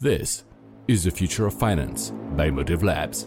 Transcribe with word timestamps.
This 0.00 0.44
is 0.86 1.02
the 1.02 1.10
future 1.10 1.44
of 1.44 1.54
finance 1.54 2.12
by 2.36 2.52
Motive 2.52 2.84
Labs. 2.84 3.26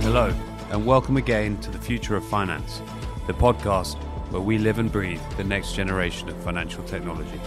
Hello, 0.00 0.32
and 0.70 0.86
welcome 0.86 1.16
again 1.16 1.58
to 1.62 1.72
the 1.72 1.78
Future 1.80 2.14
of 2.14 2.24
Finance, 2.28 2.82
the 3.26 3.34
podcast 3.34 3.96
where 4.30 4.40
we 4.40 4.58
live 4.58 4.78
and 4.78 4.92
breathe 4.92 5.20
the 5.38 5.42
next 5.42 5.72
generation 5.72 6.28
of 6.28 6.36
financial 6.44 6.84
technology. 6.84 7.40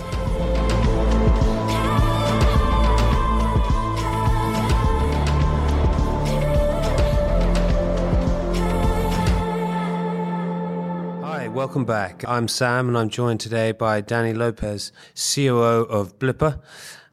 Welcome 11.58 11.86
back. 11.86 12.24
I'm 12.28 12.48
Sam, 12.48 12.88
and 12.88 12.95
I'm 12.95 13.09
joined 13.09 13.40
today 13.40 13.72
by 13.72 14.00
Danny 14.00 14.31
Lopez, 14.31 14.91
COO 15.16 15.88
of 15.90 16.20
Blippar. 16.20 16.62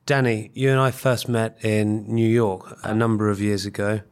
Danny, 0.05 0.51
you 0.53 0.71
and 0.71 0.79
I 0.79 0.91
first 0.91 1.31
met 1.31 1.65
in 1.65 2.05
New 2.15 2.29
York 2.29 2.79
a 2.83 2.95
number 2.95 3.31
of 3.31 3.41
years 3.41 3.65
ago. 3.65 4.03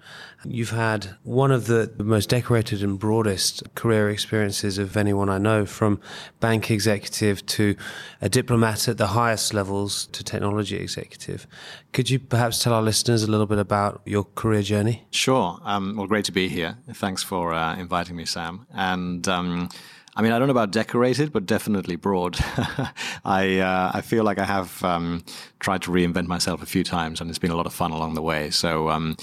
You've 0.42 0.70
had 0.70 1.16
one 1.22 1.52
of 1.52 1.66
the 1.66 1.92
most 1.98 2.30
decorated 2.30 2.82
and 2.82 2.98
broadest 2.98 3.74
career 3.74 4.08
experiences 4.08 4.78
of 4.78 4.96
anyone 4.96 5.28
I 5.28 5.36
know, 5.36 5.66
from 5.66 6.00
bank 6.40 6.70
executive 6.70 7.44
to 7.46 7.76
a 8.22 8.30
diplomat 8.30 8.88
at 8.88 8.96
the 8.96 9.08
highest 9.08 9.52
levels 9.52 10.06
to 10.12 10.24
technology 10.24 10.76
executive. 10.76 11.46
Could 11.92 12.08
you 12.08 12.18
perhaps 12.18 12.62
tell 12.62 12.72
our 12.72 12.82
listeners 12.82 13.22
a 13.22 13.30
little 13.30 13.46
bit 13.46 13.58
about 13.58 14.00
your 14.06 14.24
career 14.24 14.62
journey? 14.62 15.04
Sure. 15.10 15.60
Um, 15.62 15.94
well, 15.94 16.06
great 16.06 16.24
to 16.24 16.32
be 16.32 16.48
here. 16.48 16.78
Thanks 16.94 17.22
for 17.22 17.52
uh, 17.52 17.76
inviting 17.76 18.16
me, 18.16 18.24
Sam. 18.24 18.66
And 18.72 19.28
um, 19.28 19.68
I 20.14 20.20
mean, 20.20 20.32
I 20.32 20.38
don't 20.38 20.48
know 20.48 20.52
about 20.52 20.72
decorated, 20.72 21.32
but 21.32 21.46
definitely 21.46 21.96
broad. 21.96 22.36
I 23.24 23.60
uh, 23.60 23.92
I 23.94 24.02
feel 24.02 24.24
like 24.24 24.38
I 24.38 24.44
have 24.44 24.82
um, 24.84 25.24
tried 25.58 25.82
to 25.82 25.90
reinvent 25.90 26.26
myself 26.26 26.62
a 26.62 26.66
few 26.66 26.84
times, 26.84 27.20
and 27.20 27.30
it's 27.30 27.38
been 27.38 27.50
a 27.50 27.56
lot 27.56 27.66
of 27.66 27.72
fun 27.72 27.92
along 27.92 28.14
the 28.14 28.22
way. 28.22 28.50
So 28.50 28.90
um, 28.90 29.16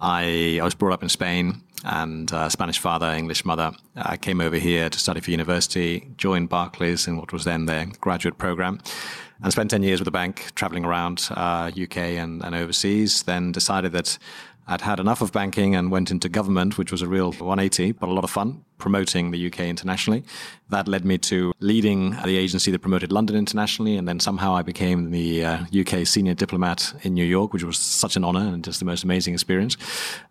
I 0.00 0.58
I 0.60 0.64
was 0.64 0.74
brought 0.74 0.92
up 0.92 1.02
in 1.02 1.08
Spain, 1.08 1.62
and 1.84 2.32
uh, 2.32 2.48
Spanish 2.48 2.78
father, 2.78 3.10
English 3.10 3.44
mother. 3.44 3.72
I 3.96 4.16
came 4.16 4.40
over 4.40 4.56
here 4.56 4.88
to 4.88 4.98
study 4.98 5.20
for 5.20 5.32
university, 5.32 6.08
joined 6.16 6.48
Barclays 6.48 7.08
in 7.08 7.16
what 7.16 7.32
was 7.32 7.44
then 7.44 7.66
their 7.66 7.86
graduate 8.00 8.38
program. 8.38 8.80
And 9.42 9.52
spent 9.52 9.70
10 9.70 9.82
years 9.82 10.00
with 10.00 10.06
the 10.06 10.12
bank, 10.12 10.52
traveling 10.54 10.86
around 10.86 11.28
uh, 11.30 11.70
UK 11.78 11.98
and, 11.98 12.42
and 12.42 12.54
overseas. 12.54 13.24
Then 13.24 13.52
decided 13.52 13.92
that 13.92 14.16
I'd 14.66 14.80
had 14.80 14.98
enough 14.98 15.20
of 15.20 15.30
banking 15.30 15.74
and 15.76 15.90
went 15.90 16.10
into 16.10 16.30
government, 16.30 16.78
which 16.78 16.90
was 16.90 17.02
a 17.02 17.06
real 17.06 17.32
180, 17.32 17.92
but 17.92 18.08
a 18.08 18.12
lot 18.12 18.24
of 18.24 18.30
fun 18.30 18.64
promoting 18.78 19.30
the 19.30 19.46
UK 19.46 19.60
internationally. 19.60 20.24
That 20.68 20.88
led 20.88 21.04
me 21.04 21.18
to 21.18 21.52
leading 21.60 22.10
the 22.24 22.36
agency 22.36 22.72
that 22.72 22.80
promoted 22.80 23.12
London 23.12 23.36
internationally. 23.36 23.96
And 23.96 24.08
then 24.08 24.18
somehow 24.18 24.54
I 24.54 24.62
became 24.62 25.10
the 25.12 25.44
uh, 25.44 25.58
UK 25.78 26.06
senior 26.06 26.34
diplomat 26.34 26.92
in 27.02 27.14
New 27.14 27.24
York, 27.24 27.52
which 27.52 27.62
was 27.62 27.78
such 27.78 28.16
an 28.16 28.24
honor 28.24 28.40
and 28.40 28.64
just 28.64 28.80
the 28.80 28.84
most 28.84 29.04
amazing 29.04 29.34
experience. 29.34 29.76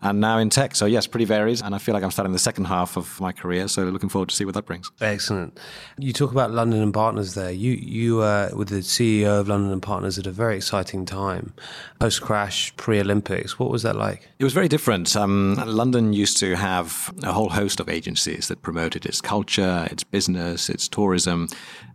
And 0.02 0.20
now 0.20 0.38
in 0.38 0.50
tech. 0.50 0.76
So, 0.76 0.86
yes, 0.86 1.08
pretty 1.08 1.26
varied. 1.26 1.62
And 1.62 1.74
I 1.74 1.78
feel 1.78 1.94
like 1.94 2.04
I'm 2.04 2.12
starting 2.12 2.34
the 2.34 2.40
second 2.40 2.66
half 2.66 2.98
of 2.98 3.20
my 3.22 3.32
career. 3.32 3.68
So, 3.70 3.86
looking 3.86 4.10
forward 4.10 4.30
to 4.30 4.36
see 4.36 4.44
what 4.44 4.56
that 4.56 4.66
brings. 4.66 4.92
Excellent. 5.00 5.58
You 5.98 6.12
talk 6.12 6.32
about 6.32 6.52
London 6.52 6.82
and 6.82 6.94
Partners 6.94 7.34
there. 7.34 7.52
You, 7.52 7.72
you 7.72 8.22
uh, 8.22 8.50
were 8.54 8.66
the 8.66 8.82
CEO 8.82 9.40
of 9.40 9.48
London 9.48 9.72
and 9.72 9.82
Partners 9.82 10.20
at 10.20 10.28
a 10.28 10.32
very 10.32 10.58
exciting 10.58 11.06
time, 11.06 11.54
post 12.00 12.22
crash, 12.22 12.76
pre 12.76 13.00
Olympics. 13.00 13.58
What 13.58 13.72
was 13.72 13.84
that 13.84 13.96
like? 13.96 14.28
It 14.38 14.44
was 14.44 14.54
very 14.54 14.68
different. 14.68 15.16
Um, 15.16 15.56
London 15.66 16.12
used 16.12 16.38
to 16.38 16.56
have 16.56 17.14
a 17.24 17.32
whole 17.32 17.50
host 17.50 17.80
of 17.80 17.88
agencies 17.88 18.35
that 18.48 18.62
promoted 18.62 19.06
its 19.06 19.22
culture, 19.22 19.88
its 19.92 20.04
business, 20.04 20.70
its 20.70 20.88
tourism. 20.88 21.48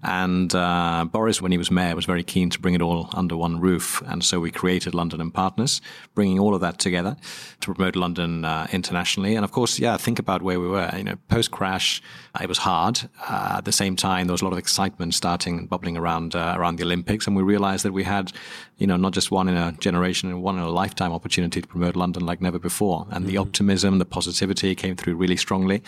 And 0.03 0.55
uh, 0.55 1.05
Boris, 1.11 1.43
when 1.43 1.53
he 1.53 1.59
was 1.59 1.71
mayor, 1.71 1.95
was 1.95 2.07
very 2.07 2.23
keen 2.23 2.49
to 2.51 2.59
bring 2.59 2.75
it 2.75 2.81
all 2.81 3.11
under 3.13 3.37
one 3.37 3.61
roof. 3.61 4.03
And 4.07 4.25
so 4.25 4.41
we 4.41 4.51
created 4.51 4.95
London 4.95 5.21
and 5.21 5.33
Partners, 5.33 5.83
bringing 6.15 6.39
all 6.39 6.55
of 6.55 6.61
that 6.63 6.79
together 6.79 7.17
to 7.61 7.75
promote 7.75 7.97
London 7.97 8.45
uh, 8.45 8.67
internationally. 8.73 9.37
And 9.37 9.45
of 9.45 9.53
course, 9.53 9.79
yeah, 9.79 9.99
think 9.99 10.19
about 10.19 10.43
where 10.43 10.59
we 10.59 10.69
were. 10.69 10.91
You 10.97 11.05
know, 11.05 11.17
post 11.29 11.51
crash, 11.51 12.03
it 12.41 12.49
was 12.49 12.59
hard. 12.59 13.09
Uh, 13.29 13.57
at 13.59 13.65
the 13.65 13.73
same 13.73 13.95
time, 13.95 14.27
there 14.27 14.33
was 14.33 14.43
a 14.43 14.45
lot 14.45 14.53
of 14.55 14.59
excitement 14.59 15.15
starting 15.15 15.59
and 15.59 15.69
bubbling 15.69 15.97
around 15.99 16.35
uh, 16.35 16.55
around 16.57 16.77
the 16.77 16.85
Olympics, 16.85 17.27
and 17.27 17.37
we 17.37 17.43
realized 17.43 17.85
that 17.85 17.93
we 17.93 18.05
had, 18.05 18.33
you 18.79 18.87
know, 18.87 18.97
not 18.97 19.13
just 19.13 19.31
one 19.31 19.49
in 19.49 19.57
a 19.57 19.73
generation 19.73 20.31
and 20.31 20.43
one 20.43 20.57
in 20.57 20.63
a 20.63 20.71
lifetime 20.71 21.13
opportunity 21.13 21.61
to 21.61 21.69
promote 21.69 21.97
London 21.97 22.25
like 22.25 22.41
never 22.41 22.59
before. 22.59 23.07
And 23.11 23.25
mm-hmm. 23.25 23.27
the 23.27 23.37
optimism, 23.37 23.99
the 23.99 24.07
positivity 24.07 24.75
came 24.75 24.97
through 24.97 25.17
really 25.17 25.37
strongly 25.37 25.83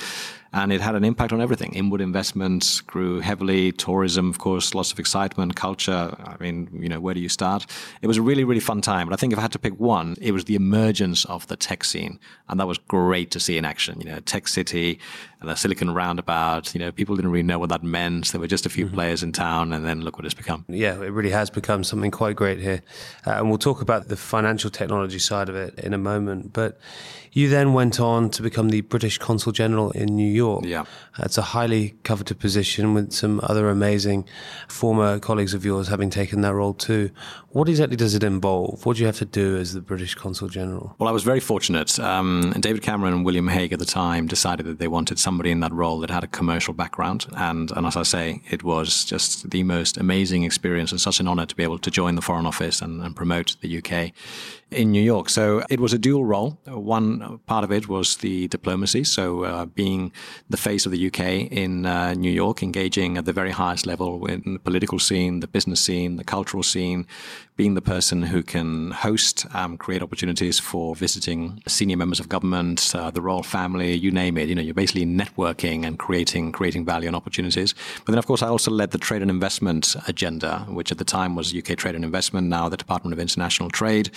and 0.52 0.72
it 0.72 0.80
had 0.80 0.94
an 0.94 1.04
impact 1.04 1.32
on 1.32 1.40
everything. 1.40 1.72
Inward 1.74 2.00
investments 2.00 2.80
grew 2.80 3.20
heavily, 3.20 3.72
tourism, 3.72 4.28
of 4.28 4.38
course, 4.38 4.74
lots 4.74 4.92
of 4.92 4.98
excitement, 4.98 5.56
culture. 5.56 6.14
I 6.24 6.36
mean, 6.40 6.68
you 6.72 6.88
know, 6.88 7.00
where 7.00 7.14
do 7.14 7.20
you 7.20 7.28
start? 7.28 7.66
It 8.02 8.06
was 8.06 8.18
a 8.18 8.22
really, 8.22 8.44
really 8.44 8.60
fun 8.60 8.80
time. 8.80 9.08
But 9.08 9.14
I 9.14 9.16
think 9.16 9.32
if 9.32 9.38
I 9.38 9.42
had 9.42 9.52
to 9.52 9.58
pick 9.58 9.78
one, 9.80 10.16
it 10.20 10.32
was 10.32 10.44
the 10.44 10.54
emergence 10.54 11.24
of 11.24 11.46
the 11.46 11.56
tech 11.56 11.84
scene, 11.84 12.18
and 12.48 12.60
that 12.60 12.66
was 12.66 12.78
great 12.78 13.30
to 13.32 13.40
see 13.40 13.56
in 13.56 13.64
action. 13.64 14.00
You 14.00 14.10
know, 14.10 14.20
tech 14.20 14.48
city, 14.48 14.98
and 15.40 15.48
the 15.48 15.56
Silicon 15.56 15.92
Roundabout. 15.92 16.74
You 16.74 16.80
know, 16.80 16.92
people 16.92 17.16
didn't 17.16 17.30
really 17.30 17.42
know 17.42 17.58
what 17.58 17.70
that 17.70 17.82
meant. 17.82 18.28
There 18.28 18.40
were 18.40 18.46
just 18.46 18.66
a 18.66 18.70
few 18.70 18.86
mm-hmm. 18.86 18.94
players 18.94 19.22
in 19.22 19.32
town, 19.32 19.72
and 19.72 19.84
then 19.84 20.02
look 20.02 20.18
what 20.18 20.24
it's 20.24 20.34
become. 20.34 20.64
Yeah, 20.68 21.00
it 21.02 21.12
really 21.12 21.30
has 21.30 21.50
become 21.50 21.84
something 21.84 22.10
quite 22.10 22.36
great 22.36 22.58
here, 22.58 22.82
uh, 23.26 23.32
and 23.32 23.48
we'll 23.48 23.58
talk 23.58 23.80
about 23.80 24.08
the 24.08 24.16
financial 24.16 24.70
technology 24.70 25.18
side 25.18 25.48
of 25.48 25.56
it 25.56 25.78
in 25.78 25.94
a 25.94 25.98
moment. 25.98 26.52
But 26.52 26.78
you 27.32 27.48
then 27.48 27.72
went 27.72 27.98
on 27.98 28.28
to 28.30 28.42
become 28.42 28.68
the 28.68 28.82
British 28.82 29.16
Consul 29.18 29.52
General 29.52 29.90
in 29.92 30.14
New 30.14 30.30
York. 30.30 30.64
Yeah. 30.66 30.84
It's 31.18 31.38
a 31.38 31.42
highly 31.42 31.94
coveted 32.04 32.38
position 32.38 32.92
with 32.92 33.12
some 33.12 33.40
other 33.42 33.70
amazing 33.70 34.26
former 34.68 35.18
colleagues 35.18 35.54
of 35.54 35.64
yours 35.64 35.88
having 35.88 36.10
taken 36.10 36.42
that 36.42 36.54
role 36.54 36.74
too. 36.74 37.10
What 37.48 37.68
exactly 37.68 37.96
does 37.96 38.14
it 38.14 38.22
involve? 38.22 38.84
What 38.84 38.96
do 38.96 39.00
you 39.00 39.06
have 39.06 39.18
to 39.18 39.24
do 39.24 39.56
as 39.56 39.72
the 39.72 39.80
British 39.80 40.14
Consul 40.14 40.48
General? 40.48 40.94
Well, 40.98 41.08
I 41.08 41.12
was 41.12 41.22
very 41.22 41.40
fortunate. 41.40 41.98
Um, 41.98 42.54
David 42.60 42.82
Cameron 42.82 43.14
and 43.14 43.24
William 43.24 43.48
Hague 43.48 43.72
at 43.72 43.78
the 43.78 43.84
time 43.84 44.26
decided 44.26 44.66
that 44.66 44.78
they 44.78 44.88
wanted 44.88 45.18
somebody 45.18 45.50
in 45.50 45.60
that 45.60 45.72
role 45.72 46.00
that 46.00 46.10
had 46.10 46.24
a 46.24 46.28
commercial 46.28 46.74
background. 46.74 47.26
And, 47.36 47.70
and 47.72 47.86
as 47.86 47.96
I 47.96 48.02
say, 48.02 48.42
it 48.50 48.62
was 48.62 49.04
just 49.04 49.50
the 49.50 49.62
most 49.62 49.96
amazing 49.96 50.44
experience 50.44 50.92
and 50.92 51.00
such 51.00 51.20
an 51.20 51.28
honor 51.28 51.46
to 51.46 51.56
be 51.56 51.62
able 51.62 51.78
to 51.78 51.90
join 51.90 52.14
the 52.14 52.22
Foreign 52.22 52.46
Office 52.46 52.82
and, 52.82 53.02
and 53.02 53.16
promote 53.16 53.56
the 53.60 53.78
UK 53.78 54.12
in 54.72 54.90
New 54.90 55.02
York. 55.02 55.28
So 55.28 55.62
it 55.68 55.80
was 55.80 55.92
a 55.92 55.98
dual 55.98 56.24
role. 56.24 56.58
One 56.66 57.38
part 57.46 57.64
of 57.64 57.72
it 57.72 57.88
was 57.88 58.16
the 58.16 58.48
diplomacy, 58.48 59.04
so 59.04 59.44
uh, 59.44 59.66
being 59.66 60.12
the 60.50 60.56
face 60.56 60.86
of 60.86 60.92
the 60.92 61.06
UK 61.06 61.20
in 61.52 61.86
uh, 61.86 62.14
New 62.14 62.30
York, 62.30 62.62
engaging 62.62 63.18
at 63.18 63.24
the 63.24 63.32
very 63.32 63.50
highest 63.50 63.86
level 63.86 64.26
in 64.26 64.54
the 64.54 64.58
political 64.58 64.98
scene, 64.98 65.40
the 65.40 65.48
business 65.48 65.80
scene, 65.80 66.16
the 66.16 66.24
cultural 66.24 66.62
scene, 66.62 67.06
being 67.56 67.74
the 67.74 67.82
person 67.82 68.22
who 68.22 68.42
can 68.42 68.90
host, 68.90 69.46
um, 69.54 69.76
create 69.76 70.02
opportunities 70.02 70.58
for 70.58 70.96
visiting 70.96 71.62
senior 71.68 71.96
members 71.96 72.18
of 72.18 72.28
government, 72.28 72.92
uh, 72.94 73.10
the 73.10 73.20
royal 73.20 73.42
family, 73.42 73.92
you 73.92 74.10
name 74.10 74.38
it. 74.38 74.48
You 74.48 74.54
know, 74.54 74.62
you're 74.62 74.74
basically 74.74 75.04
networking 75.04 75.84
and 75.86 75.98
creating 75.98 76.52
creating 76.52 76.84
value 76.84 77.08
and 77.08 77.16
opportunities. 77.16 77.74
But 78.04 78.12
then, 78.12 78.18
of 78.18 78.26
course, 78.26 78.42
I 78.42 78.48
also 78.48 78.70
led 78.70 78.90
the 78.90 78.98
trade 78.98 79.22
and 79.22 79.30
investment 79.30 79.94
agenda, 80.08 80.66
which 80.68 80.90
at 80.90 80.98
the 80.98 81.04
time 81.04 81.36
was 81.36 81.54
UK 81.54 81.76
Trade 81.76 81.94
and 81.94 82.04
Investment, 82.04 82.48
now 82.48 82.68
the 82.68 82.76
Department 82.76 83.12
of 83.12 83.20
International 83.20 83.68
Trade 83.68 84.10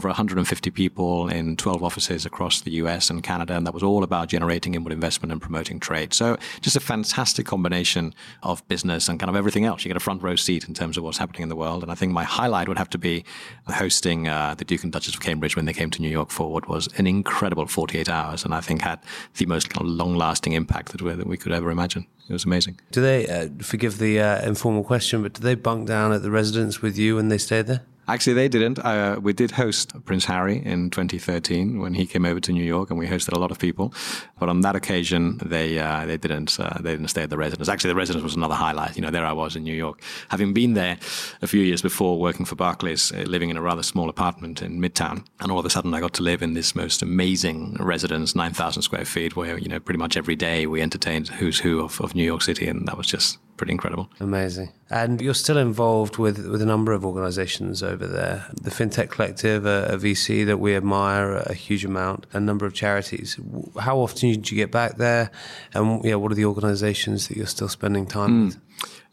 over 0.00 0.08
150 0.08 0.70
people 0.70 1.28
in 1.28 1.56
12 1.56 1.82
offices 1.82 2.24
across 2.24 2.62
the 2.62 2.70
US 2.82 3.10
and 3.10 3.22
Canada, 3.22 3.54
and 3.54 3.66
that 3.66 3.74
was 3.74 3.82
all 3.82 4.02
about 4.02 4.28
generating 4.28 4.74
inward 4.74 4.94
investment 4.94 5.30
and 5.30 5.42
promoting 5.42 5.78
trade. 5.78 6.14
So 6.14 6.38
just 6.62 6.74
a 6.74 6.80
fantastic 6.80 7.44
combination 7.44 8.14
of 8.42 8.66
business 8.66 9.10
and 9.10 9.20
kind 9.20 9.28
of 9.28 9.36
everything 9.36 9.66
else. 9.66 9.84
You 9.84 9.90
get 9.90 9.98
a 9.98 10.00
front 10.00 10.22
row 10.22 10.36
seat 10.36 10.66
in 10.66 10.72
terms 10.72 10.96
of 10.96 11.04
what's 11.04 11.18
happening 11.18 11.42
in 11.42 11.50
the 11.50 11.56
world. 11.56 11.82
And 11.82 11.92
I 11.92 11.94
think 11.94 12.12
my 12.12 12.24
highlight 12.24 12.66
would 12.66 12.78
have 12.78 12.88
to 12.90 12.98
be 12.98 13.26
hosting 13.66 14.26
uh, 14.26 14.54
the 14.56 14.64
Duke 14.64 14.84
and 14.84 14.90
Duchess 14.90 15.12
of 15.12 15.20
Cambridge 15.20 15.54
when 15.54 15.66
they 15.66 15.74
came 15.74 15.90
to 15.90 16.00
New 16.00 16.08
York 16.08 16.30
for 16.30 16.50
what 16.50 16.66
was 16.66 16.88
an 16.96 17.06
incredible 17.06 17.66
48 17.66 18.08
hours, 18.08 18.42
and 18.42 18.54
I 18.54 18.62
think 18.62 18.80
had 18.80 19.00
the 19.36 19.44
most 19.44 19.68
kind 19.68 19.86
of 19.86 19.92
long-lasting 19.92 20.54
impact 20.54 20.92
that 20.92 21.02
we, 21.02 21.12
that 21.12 21.26
we 21.26 21.36
could 21.36 21.52
ever 21.52 21.70
imagine. 21.70 22.06
It 22.26 22.32
was 22.32 22.46
amazing. 22.46 22.80
Do 22.90 23.02
they, 23.02 23.26
uh, 23.28 23.48
forgive 23.60 23.98
the 23.98 24.18
uh, 24.18 24.48
informal 24.48 24.82
question, 24.82 25.22
but 25.22 25.34
do 25.34 25.42
they 25.42 25.56
bunk 25.56 25.88
down 25.88 26.14
at 26.14 26.22
the 26.22 26.30
residence 26.30 26.80
with 26.80 26.96
you 26.96 27.16
when 27.16 27.28
they 27.28 27.38
stay 27.38 27.60
there? 27.60 27.82
Actually, 28.10 28.32
they 28.32 28.48
didn't. 28.48 28.80
Uh, 28.80 29.20
we 29.22 29.32
did 29.32 29.52
host 29.52 29.92
Prince 30.04 30.24
Harry 30.24 30.60
in 30.64 30.90
2013 30.90 31.78
when 31.78 31.94
he 31.94 32.06
came 32.06 32.26
over 32.26 32.40
to 32.40 32.50
New 32.50 32.64
York, 32.64 32.90
and 32.90 32.98
we 32.98 33.06
hosted 33.06 33.34
a 33.34 33.38
lot 33.38 33.52
of 33.52 33.60
people. 33.60 33.94
But 34.40 34.48
on 34.48 34.62
that 34.62 34.74
occasion, 34.74 35.38
they 35.44 35.78
uh, 35.78 36.06
they 36.06 36.16
didn't 36.16 36.58
uh, 36.58 36.78
they 36.80 36.90
didn't 36.90 37.06
stay 37.06 37.22
at 37.22 37.30
the 37.30 37.36
residence. 37.36 37.68
Actually, 37.68 37.90
the 37.90 37.94
residence 37.94 38.24
was 38.24 38.34
another 38.34 38.56
highlight. 38.56 38.96
You 38.96 39.02
know, 39.02 39.10
there 39.10 39.24
I 39.24 39.32
was 39.32 39.54
in 39.54 39.62
New 39.62 39.76
York, 39.76 40.02
having 40.28 40.52
been 40.52 40.74
there 40.74 40.98
a 41.40 41.46
few 41.46 41.62
years 41.62 41.82
before, 41.82 42.18
working 42.18 42.44
for 42.44 42.56
Barclays, 42.56 43.12
uh, 43.12 43.18
living 43.28 43.48
in 43.48 43.56
a 43.56 43.62
rather 43.62 43.84
small 43.84 44.08
apartment 44.08 44.60
in 44.60 44.80
Midtown, 44.80 45.24
and 45.38 45.52
all 45.52 45.60
of 45.60 45.64
a 45.64 45.70
sudden 45.70 45.94
I 45.94 46.00
got 46.00 46.14
to 46.14 46.24
live 46.24 46.42
in 46.42 46.54
this 46.54 46.74
most 46.74 47.02
amazing 47.02 47.76
residence, 47.78 48.34
9,000 48.34 48.82
square 48.82 49.04
feet, 49.04 49.36
where 49.36 49.56
you 49.56 49.68
know 49.68 49.78
pretty 49.78 49.98
much 49.98 50.16
every 50.16 50.34
day 50.34 50.66
we 50.66 50.82
entertained 50.82 51.28
who's 51.28 51.60
who 51.60 51.78
of, 51.84 52.00
of 52.00 52.16
New 52.16 52.24
York 52.24 52.42
City, 52.42 52.66
and 52.66 52.88
that 52.88 52.96
was 52.96 53.06
just 53.06 53.38
pretty 53.60 53.72
incredible. 53.72 54.08
Amazing. 54.20 54.72
And 54.88 55.20
you're 55.20 55.34
still 55.34 55.58
involved 55.58 56.16
with, 56.16 56.48
with 56.48 56.62
a 56.62 56.64
number 56.64 56.92
of 56.92 57.04
organizations 57.04 57.82
over 57.82 58.06
there. 58.06 58.46
The 58.54 58.70
FinTech 58.70 59.10
Collective, 59.10 59.66
a, 59.66 59.84
a 59.90 59.98
VC 59.98 60.46
that 60.46 60.56
we 60.56 60.74
admire 60.74 61.34
a 61.34 61.52
huge 61.52 61.84
amount, 61.84 62.26
a 62.32 62.40
number 62.40 62.64
of 62.64 62.72
charities. 62.72 63.38
How 63.78 63.98
often 63.98 64.40
do 64.40 64.54
you 64.54 64.62
get 64.62 64.72
back 64.72 64.96
there? 64.96 65.30
And 65.74 66.02
yeah, 66.02 66.14
what 66.14 66.32
are 66.32 66.34
the 66.34 66.46
organizations 66.46 67.28
that 67.28 67.36
you're 67.36 67.44
still 67.44 67.68
spending 67.68 68.06
time 68.06 68.30
mm. 68.30 68.46
with? 68.46 68.56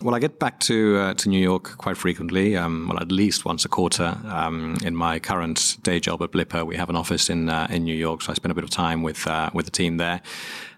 Well, 0.01 0.15
I 0.15 0.19
get 0.19 0.39
back 0.39 0.61
to 0.61 0.97
uh, 0.97 1.13
to 1.15 1.27
New 1.27 1.41
York 1.41 1.75
quite 1.77 1.97
frequently. 1.97 2.55
Um, 2.55 2.87
well, 2.87 2.99
at 3.01 3.11
least 3.11 3.43
once 3.43 3.65
a 3.65 3.69
quarter. 3.69 4.15
Um, 4.27 4.77
in 4.85 4.95
my 4.95 5.19
current 5.19 5.77
day 5.81 5.99
job 5.99 6.21
at 6.21 6.31
Blippar, 6.31 6.65
we 6.65 6.77
have 6.77 6.89
an 6.89 6.95
office 6.95 7.29
in 7.29 7.49
uh, 7.49 7.67
in 7.69 7.83
New 7.83 7.95
York, 7.95 8.21
so 8.21 8.31
I 8.31 8.35
spend 8.35 8.51
a 8.51 8.55
bit 8.55 8.63
of 8.63 8.69
time 8.69 9.03
with 9.03 9.27
uh, 9.27 9.49
with 9.53 9.65
the 9.65 9.71
team 9.71 9.97
there. 9.97 10.21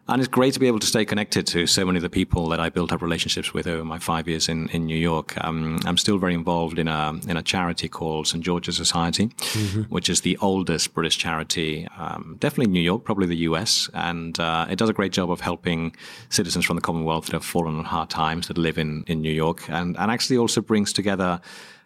And 0.10 0.20
it's 0.20 0.28
great 0.28 0.56
to 0.56 0.60
be 0.60 0.66
able 0.66 0.80
to 0.80 0.88
stay 0.88 1.06
connected 1.06 1.46
to 1.48 1.68
so 1.68 1.86
many 1.86 1.98
of 1.98 2.02
the 2.02 2.10
people 2.10 2.50
that 2.50 2.60
I 2.60 2.70
built 2.70 2.92
up 2.92 3.04
relationships 3.04 3.54
with 3.54 3.68
over 3.68 3.86
my 3.86 4.00
five 4.00 4.28
years 4.28 4.50
in, 4.50 4.68
in 4.70 4.88
New 4.88 4.98
York. 4.98 5.38
Um, 5.44 5.80
I'm 5.86 5.98
still 5.98 6.18
very 6.18 6.34
involved 6.34 6.80
in 6.80 6.88
a, 6.88 7.14
in 7.28 7.38
a 7.38 7.44
charity 7.44 7.88
called 7.88 8.26
St. 8.28 8.44
George's 8.44 8.76
Society, 8.76 9.28
mm-hmm. 9.28 9.84
which 9.84 10.10
is 10.10 10.22
the 10.22 10.36
oldest 10.38 10.96
British 10.96 11.20
charity, 11.20 11.88
um, 11.96 12.38
definitely 12.40 12.72
New 12.72 12.82
York, 12.82 13.04
probably 13.04 13.28
the 13.28 13.38
US. 13.50 13.88
And 13.94 14.40
uh, 14.40 14.66
it 14.68 14.78
does 14.78 14.90
a 14.90 14.94
great 14.94 15.12
job 15.12 15.30
of 15.30 15.42
helping 15.42 15.96
citizens 16.30 16.66
from 16.66 16.76
the 16.76 16.82
Commonwealth 16.82 17.28
that 17.28 17.34
have 17.34 17.46
fallen 17.46 17.78
on 17.78 17.86
hard 17.86 18.10
times 18.10 18.48
that 18.48 18.58
live 18.58 18.80
in, 18.80 19.04
in 19.06 19.22
New 19.22 19.32
York 19.32 19.70
and, 19.70 19.96
and 19.96 20.10
actually 20.10 20.38
also 20.38 20.60
brings 20.60 20.92
together 20.92 21.40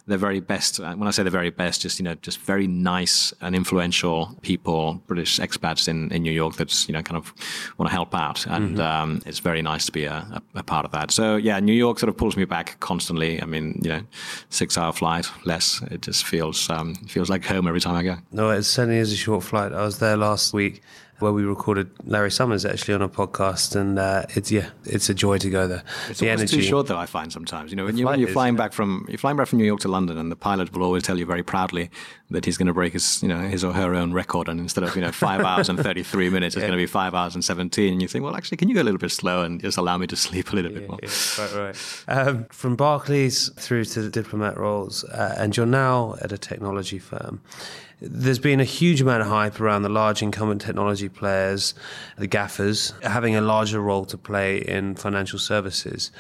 the 0.06 0.18
very 0.18 0.40
best. 0.40 0.80
Uh, 0.80 0.94
when 0.96 1.08
I 1.08 1.12
say 1.12 1.24
the 1.24 1.30
very 1.30 1.50
best, 1.50 1.82
just 1.82 2.00
you 2.00 2.04
know, 2.04 2.16
just 2.16 2.40
very 2.40 2.68
nice 2.68 3.34
and 3.42 3.56
influential 3.56 4.38
people, 4.42 5.02
British 5.08 5.40
expats 5.40 5.88
in, 5.88 6.12
in 6.12 6.24
New 6.24 6.32
York 6.32 6.56
that 6.58 6.88
you 6.88 6.94
know 6.94 7.02
kind 7.02 7.18
of 7.18 7.34
want 7.78 7.90
to 7.90 7.94
help 7.94 8.14
out, 8.14 8.46
and 8.48 8.78
mm-hmm. 8.78 8.82
um, 8.82 9.22
it's 9.26 9.40
very 9.40 9.62
nice 9.62 9.86
to 9.86 9.92
be 9.92 10.06
a, 10.06 10.16
a, 10.16 10.42
a, 10.56 10.64
part 10.64 10.86
of 10.86 10.92
that. 10.92 11.12
So 11.12 11.38
yeah, 11.38 11.60
New 11.60 11.74
York 11.74 12.00
sort 12.00 12.10
of 12.10 12.18
pulls 12.18 12.36
me 12.36 12.46
back 12.46 12.80
constantly. 12.80 13.42
I 13.42 13.46
mean, 13.46 13.80
you 13.82 13.90
know, 13.90 14.02
six 14.50 14.78
hour 14.78 14.92
flight 14.92 15.28
less. 15.46 15.82
It 15.90 16.02
just 16.02 16.26
feels 16.26 16.70
um, 16.70 16.96
feels 17.08 17.30
like 17.30 17.46
home 17.46 17.68
every 17.68 17.82
time 17.82 17.96
I 17.96 18.04
go. 18.04 18.18
No, 18.32 18.50
it 18.50 18.64
certainly 18.64 19.00
is 19.00 19.14
a 19.14 19.18
short 19.18 19.44
flight. 19.44 19.72
I 19.72 19.84
was 19.84 20.00
there 20.00 20.18
last 20.18 20.54
week 20.54 20.82
where 21.20 21.32
we 21.32 21.44
recorded 21.44 21.90
Larry 22.06 22.32
Summers 22.32 22.66
actually 22.66 22.94
on 22.94 23.02
a 23.02 23.10
podcast, 23.10 23.76
and 23.76 23.98
uh, 23.98 24.24
it's 24.30 24.52
yeah, 24.52 24.70
it's 24.86 25.10
a 25.10 25.14
joy 25.14 25.38
to 25.38 25.50
go 25.50 25.68
there. 25.68 25.84
It's 26.10 26.20
the 26.20 26.30
energy. 26.30 26.58
too 26.58 26.64
short 26.64 26.88
though. 26.88 26.98
I 26.98 27.06
find 27.06 27.32
sometimes, 27.32 27.72
you 27.72 27.78
know, 27.78 27.86
when, 27.86 27.98
you, 27.98 28.06
when 28.06 28.20
you're 28.20 28.30
flying 28.30 28.56
back 28.56 28.74
from 28.74 29.06
you're 29.08 29.18
flying 29.18 29.38
back 29.38 29.48
from 29.48 29.60
New 29.60 29.66
York 29.66 29.80
to 29.82 29.88
London, 29.88 30.18
and 30.18 30.32
the 30.32 30.36
pilot 30.36 30.74
will 30.74 30.84
always 30.84 31.04
tell 31.04 31.18
you 31.18 31.26
very 31.26 31.44
proudly 31.44 31.90
that 32.30 32.46
he's 32.46 32.58
going 32.58 32.68
to 32.68 32.74
break 32.74 32.94
his 32.94 33.22
you 33.22 33.30
know 33.30 33.40
his 33.40 33.64
or 33.64 33.74
her 33.74 33.94
own 33.94 34.14
record, 34.14 34.50
and 34.50 34.60
instead 34.60 34.84
of 34.84 34.96
you 34.96 35.02
know 35.02 35.12
five 35.12 35.42
hours 35.42 35.70
and 35.70 35.80
thirty 35.80 36.04
three 36.04 36.30
minutes, 36.36 36.56
it's 36.56 36.62
yeah. 36.62 36.68
going 36.68 36.78
to 36.78 36.82
be 36.82 36.88
five 36.88 37.14
hours 37.14 37.36
and 37.36 37.44
seventeen. 37.44 37.94
And 37.94 38.02
you 38.02 38.08
think, 38.08 38.24
well, 38.24 38.36
actually, 38.36 38.58
can 38.58 38.70
you 38.70 38.76
go 38.76 38.82
a 38.82 38.84
little 38.84 39.00
bit 39.00 39.12
slower 39.12 39.46
and 39.46 39.62
just 39.62 39.78
allow 39.78 39.98
me 39.98 40.08
to 40.08 40.16
sleep 40.16 40.52
a 40.52 40.56
little 40.56 40.72
yeah, 40.72 40.80
bit 40.80 40.90
more? 40.90 41.00
Yeah, 41.02 41.56
right, 41.58 41.76
right. 42.08 42.28
Um, 42.28 42.46
from 42.50 42.76
Barclays 42.76 43.50
through 43.58 43.86
to 43.86 44.02
the 44.02 44.10
diplomat 44.10 44.58
roles, 44.58 45.04
uh, 45.06 45.36
and 45.38 45.56
you're 45.56 45.66
now 45.66 46.16
at 46.22 46.32
a 46.32 46.38
technology 46.38 47.00
firm 47.00 47.42
there's 48.04 48.40
been 48.40 48.60
a 48.60 48.66
huge 48.66 49.02
amount 49.02 49.22
of 49.22 49.28
hype 49.28 49.60
around 49.62 49.84
the 49.84 49.90
large 49.90 50.22
incumbent 50.22 50.62
technology 50.62 51.10
players, 51.10 51.74
the 52.18 52.28
GAFAs, 52.28 53.02
having 53.04 53.36
a 53.36 53.42
larger 53.42 53.80
role 53.80 54.06
to 54.06 54.18
play 54.18 54.58
in 54.58 54.96
financial 54.96 55.40
services. 55.40 56.12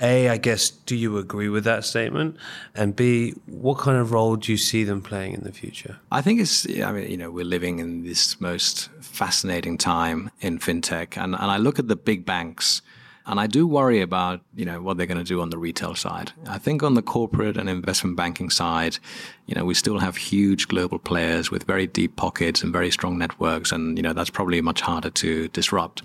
A, 0.00 0.28
I 0.28 0.38
guess, 0.38 0.70
do 0.70 0.96
you 0.96 1.18
agree 1.18 1.48
with 1.48 1.64
that 1.64 1.84
statement? 1.84 2.36
And 2.74 2.96
B, 2.96 3.34
what 3.46 3.78
kind 3.78 3.96
of 3.96 4.12
role 4.12 4.36
do 4.36 4.50
you 4.50 4.58
see 4.58 4.82
them 4.84 5.00
playing 5.00 5.34
in 5.34 5.44
the 5.44 5.52
future? 5.52 5.98
I 6.10 6.20
think 6.20 6.40
it's, 6.40 6.66
I 6.80 6.92
mean, 6.92 7.10
you 7.10 7.16
know, 7.16 7.30
we're 7.30 7.44
living 7.44 7.78
in 7.78 8.02
this 8.04 8.40
most 8.40 8.90
fascinating 9.00 9.78
time 9.78 10.30
in 10.40 10.58
fintech. 10.58 11.16
And, 11.16 11.34
and 11.34 11.50
I 11.50 11.58
look 11.58 11.78
at 11.78 11.86
the 11.86 11.96
big 11.96 12.26
banks 12.26 12.82
and 13.26 13.40
I 13.40 13.46
do 13.46 13.66
worry 13.66 14.00
about, 14.02 14.40
you 14.54 14.64
know, 14.64 14.82
what 14.82 14.96
they're 14.96 15.06
going 15.06 15.18
to 15.18 15.24
do 15.24 15.40
on 15.40 15.50
the 15.50 15.58
retail 15.58 15.94
side. 15.94 16.32
I 16.46 16.58
think 16.58 16.82
on 16.82 16.94
the 16.94 17.02
corporate 17.02 17.56
and 17.56 17.68
investment 17.70 18.16
banking 18.16 18.50
side, 18.50 18.98
you 19.46 19.54
know, 19.54 19.64
we 19.64 19.74
still 19.74 19.98
have 19.98 20.16
huge 20.16 20.68
global 20.68 20.98
players 20.98 21.50
with 21.50 21.64
very 21.64 21.86
deep 21.86 22.16
pockets 22.16 22.62
and 22.62 22.72
very 22.72 22.90
strong 22.90 23.16
networks. 23.16 23.72
And, 23.72 23.96
you 23.96 24.02
know, 24.02 24.12
that's 24.12 24.30
probably 24.30 24.60
much 24.60 24.82
harder 24.82 25.10
to 25.10 25.48
disrupt. 25.48 26.02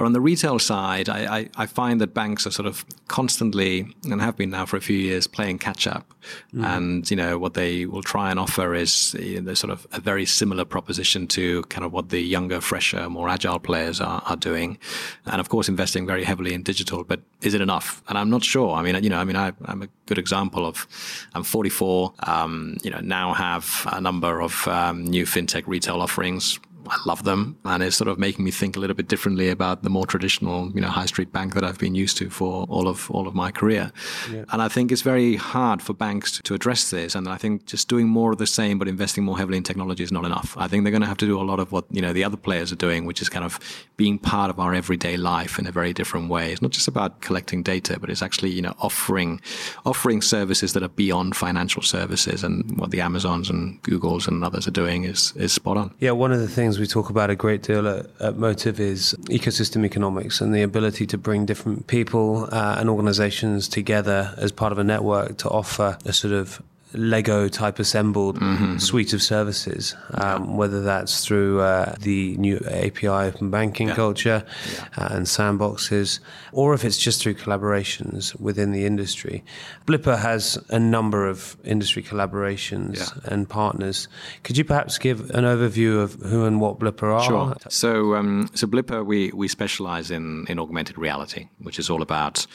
But 0.00 0.06
on 0.06 0.14
the 0.14 0.20
retail 0.22 0.58
side, 0.58 1.10
I, 1.10 1.40
I, 1.40 1.48
I, 1.56 1.66
find 1.66 2.00
that 2.00 2.14
banks 2.14 2.46
are 2.46 2.50
sort 2.50 2.64
of 2.64 2.86
constantly, 3.08 3.94
and 4.04 4.18
have 4.22 4.34
been 4.34 4.48
now 4.48 4.64
for 4.64 4.78
a 4.78 4.80
few 4.80 4.96
years, 4.96 5.26
playing 5.26 5.58
catch 5.58 5.86
up. 5.86 6.14
Mm. 6.54 6.64
And, 6.64 7.10
you 7.10 7.18
know, 7.18 7.36
what 7.36 7.52
they 7.52 7.84
will 7.84 8.02
try 8.02 8.30
and 8.30 8.40
offer 8.40 8.74
is 8.74 9.14
you 9.20 9.42
know, 9.42 9.52
sort 9.52 9.70
of 9.70 9.86
a 9.92 10.00
very 10.00 10.24
similar 10.24 10.64
proposition 10.64 11.26
to 11.26 11.64
kind 11.64 11.84
of 11.84 11.92
what 11.92 12.08
the 12.08 12.18
younger, 12.18 12.62
fresher, 12.62 13.10
more 13.10 13.28
agile 13.28 13.58
players 13.58 14.00
are, 14.00 14.22
are 14.24 14.36
doing. 14.36 14.78
And 15.26 15.38
of 15.38 15.50
course, 15.50 15.68
investing 15.68 16.06
very 16.06 16.24
heavily 16.24 16.54
in 16.54 16.62
digital. 16.62 17.04
But 17.04 17.20
is 17.42 17.52
it 17.52 17.60
enough? 17.60 18.02
And 18.08 18.16
I'm 18.16 18.30
not 18.30 18.42
sure. 18.42 18.76
I 18.76 18.80
mean, 18.80 19.04
you 19.04 19.10
know, 19.10 19.18
I 19.18 19.24
mean, 19.24 19.36
I, 19.36 19.52
am 19.68 19.82
a 19.82 19.88
good 20.06 20.16
example 20.16 20.64
of, 20.64 20.86
I'm 21.34 21.42
44, 21.42 22.14
um, 22.20 22.78
you 22.82 22.90
know, 22.90 23.00
now 23.00 23.34
have 23.34 23.86
a 23.92 24.00
number 24.00 24.40
of 24.40 24.66
um, 24.66 25.04
new 25.04 25.26
fintech 25.26 25.64
retail 25.66 26.00
offerings 26.00 26.58
I 26.90 26.98
love 27.06 27.22
them, 27.22 27.56
and 27.64 27.82
it's 27.82 27.96
sort 27.96 28.08
of 28.08 28.18
making 28.18 28.44
me 28.44 28.50
think 28.50 28.76
a 28.76 28.80
little 28.80 28.96
bit 28.96 29.08
differently 29.08 29.48
about 29.48 29.82
the 29.82 29.90
more 29.90 30.06
traditional, 30.06 30.70
you 30.72 30.80
know, 30.80 30.88
high 30.88 31.06
street 31.06 31.32
bank 31.32 31.54
that 31.54 31.64
I've 31.64 31.78
been 31.78 31.94
used 31.94 32.16
to 32.18 32.30
for 32.30 32.64
all 32.68 32.88
of 32.88 33.10
all 33.10 33.26
of 33.26 33.34
my 33.34 33.50
career. 33.50 33.92
Yeah. 34.30 34.44
And 34.52 34.62
I 34.62 34.68
think 34.68 34.90
it's 34.90 35.02
very 35.02 35.36
hard 35.36 35.82
for 35.82 35.92
banks 35.92 36.32
to, 36.32 36.42
to 36.42 36.54
address 36.54 36.90
this. 36.90 37.14
And 37.14 37.28
I 37.28 37.36
think 37.36 37.66
just 37.66 37.88
doing 37.88 38.08
more 38.08 38.32
of 38.32 38.38
the 38.38 38.46
same, 38.46 38.78
but 38.78 38.88
investing 38.88 39.24
more 39.24 39.38
heavily 39.38 39.56
in 39.56 39.62
technology 39.62 40.02
is 40.02 40.12
not 40.12 40.24
enough. 40.24 40.56
I 40.56 40.68
think 40.68 40.84
they're 40.84 40.90
going 40.90 41.02
to 41.02 41.08
have 41.08 41.18
to 41.18 41.26
do 41.26 41.40
a 41.40 41.42
lot 41.42 41.60
of 41.60 41.70
what 41.72 41.84
you 41.90 42.00
know 42.00 42.12
the 42.12 42.24
other 42.24 42.36
players 42.36 42.72
are 42.72 42.76
doing, 42.76 43.04
which 43.04 43.20
is 43.20 43.28
kind 43.28 43.44
of 43.44 43.60
being 43.96 44.18
part 44.18 44.50
of 44.50 44.58
our 44.58 44.74
everyday 44.74 45.16
life 45.16 45.58
in 45.58 45.66
a 45.66 45.72
very 45.72 45.92
different 45.92 46.28
way. 46.28 46.50
It's 46.50 46.62
not 46.62 46.72
just 46.72 46.88
about 46.88 47.20
collecting 47.20 47.62
data, 47.62 47.98
but 48.00 48.10
it's 48.10 48.22
actually 48.22 48.50
you 48.50 48.62
know 48.62 48.74
offering 48.80 49.40
offering 49.84 50.22
services 50.22 50.72
that 50.72 50.82
are 50.82 50.88
beyond 50.88 51.36
financial 51.36 51.82
services. 51.82 52.42
And 52.42 52.78
what 52.78 52.90
the 52.90 53.00
Amazons 53.00 53.50
and 53.50 53.80
Googles 53.82 54.26
and 54.26 54.42
others 54.42 54.66
are 54.66 54.72
doing 54.72 55.04
is 55.04 55.32
is 55.36 55.52
spot 55.52 55.76
on. 55.76 55.94
Yeah, 56.00 56.12
one 56.12 56.32
of 56.32 56.40
the 56.40 56.48
things 56.48 56.70
things 56.70 56.79
we 56.80 56.86
talk 56.86 57.10
about 57.10 57.30
a 57.30 57.36
great 57.36 57.62
deal 57.62 57.86
at, 57.86 58.06
at 58.20 58.36
Motive 58.36 58.80
is 58.80 59.14
ecosystem 59.24 59.84
economics 59.84 60.40
and 60.40 60.54
the 60.54 60.62
ability 60.62 61.06
to 61.06 61.18
bring 61.18 61.46
different 61.46 61.86
people 61.86 62.48
uh, 62.50 62.76
and 62.78 62.88
organizations 62.88 63.68
together 63.68 64.34
as 64.38 64.50
part 64.50 64.72
of 64.72 64.78
a 64.78 64.84
network 64.84 65.36
to 65.38 65.48
offer 65.50 65.98
a 66.04 66.12
sort 66.12 66.32
of 66.32 66.62
Lego 66.92 67.48
type 67.48 67.78
assembled 67.78 68.38
mm-hmm. 68.40 68.78
suite 68.78 69.12
of 69.12 69.22
services, 69.22 69.94
um, 70.14 70.44
yeah. 70.44 70.56
whether 70.56 70.82
that's 70.82 71.24
through 71.24 71.60
uh, 71.60 71.94
the 72.00 72.36
new 72.36 72.58
API 72.70 73.08
open 73.08 73.50
banking 73.50 73.88
yeah. 73.88 73.94
culture 73.94 74.44
yeah. 74.72 74.86
Uh, 74.96 75.08
and 75.12 75.26
sandboxes, 75.26 76.20
or 76.52 76.74
if 76.74 76.84
it's 76.84 76.98
just 76.98 77.22
through 77.22 77.34
collaborations 77.34 78.38
within 78.40 78.72
the 78.72 78.84
industry. 78.84 79.44
Blippar 79.86 80.18
has 80.18 80.58
a 80.68 80.78
number 80.78 81.28
of 81.28 81.56
industry 81.64 82.02
collaborations 82.02 83.24
and 83.24 83.48
partners. 83.48 84.08
Could 84.42 84.56
you 84.56 84.64
perhaps 84.64 84.98
give 84.98 85.30
an 85.30 85.44
overview 85.44 86.02
of 86.02 86.14
who 86.14 86.44
and 86.44 86.60
what 86.60 86.78
Blippar 86.78 87.14
are? 87.14 87.22
Sure. 87.22 87.56
So, 87.68 88.14
um, 88.14 88.50
so 88.54 88.66
Blippar, 88.66 89.04
we, 89.04 89.30
we 89.32 89.48
specialize 89.48 90.10
in, 90.10 90.46
in 90.48 90.58
augmented 90.58 90.98
reality, 90.98 91.48
which 91.58 91.78
is 91.78 91.90
all 91.90 92.02
about 92.02 92.46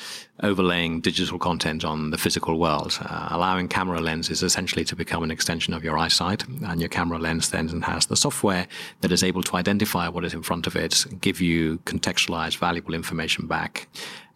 overlaying 0.44 1.02
digital 1.02 1.39
content 1.39 1.86
on 1.86 2.12
the 2.12 2.18
physical 2.18 2.60
world, 2.60 2.98
uh, 3.01 3.30
allowing 3.32 3.68
camera 3.68 4.00
lenses 4.00 4.25
essentially 4.29 4.84
to 4.86 4.96
become 4.96 5.24
an 5.24 5.32
extension 5.32 5.74
of 5.74 5.84
your 5.84 5.98
eyesight. 5.98 6.48
And 6.48 6.79
your 6.79 6.89
camera 6.89 7.17
lens 7.17 7.50
then 7.50 7.82
has 7.82 8.05
the 8.05 8.15
software 8.15 8.67
that 9.01 9.12
is 9.12 9.24
able 9.24 9.44
to 9.44 9.55
identify 9.55 10.08
what 10.08 10.25
is 10.25 10.34
in 10.34 10.44
front 10.44 10.67
of 10.67 10.75
it, 10.75 11.05
give 11.22 11.41
you 11.41 11.79
contextualized, 11.86 12.58
valuable 12.58 12.94
information 12.94 13.48
back. 13.48 13.88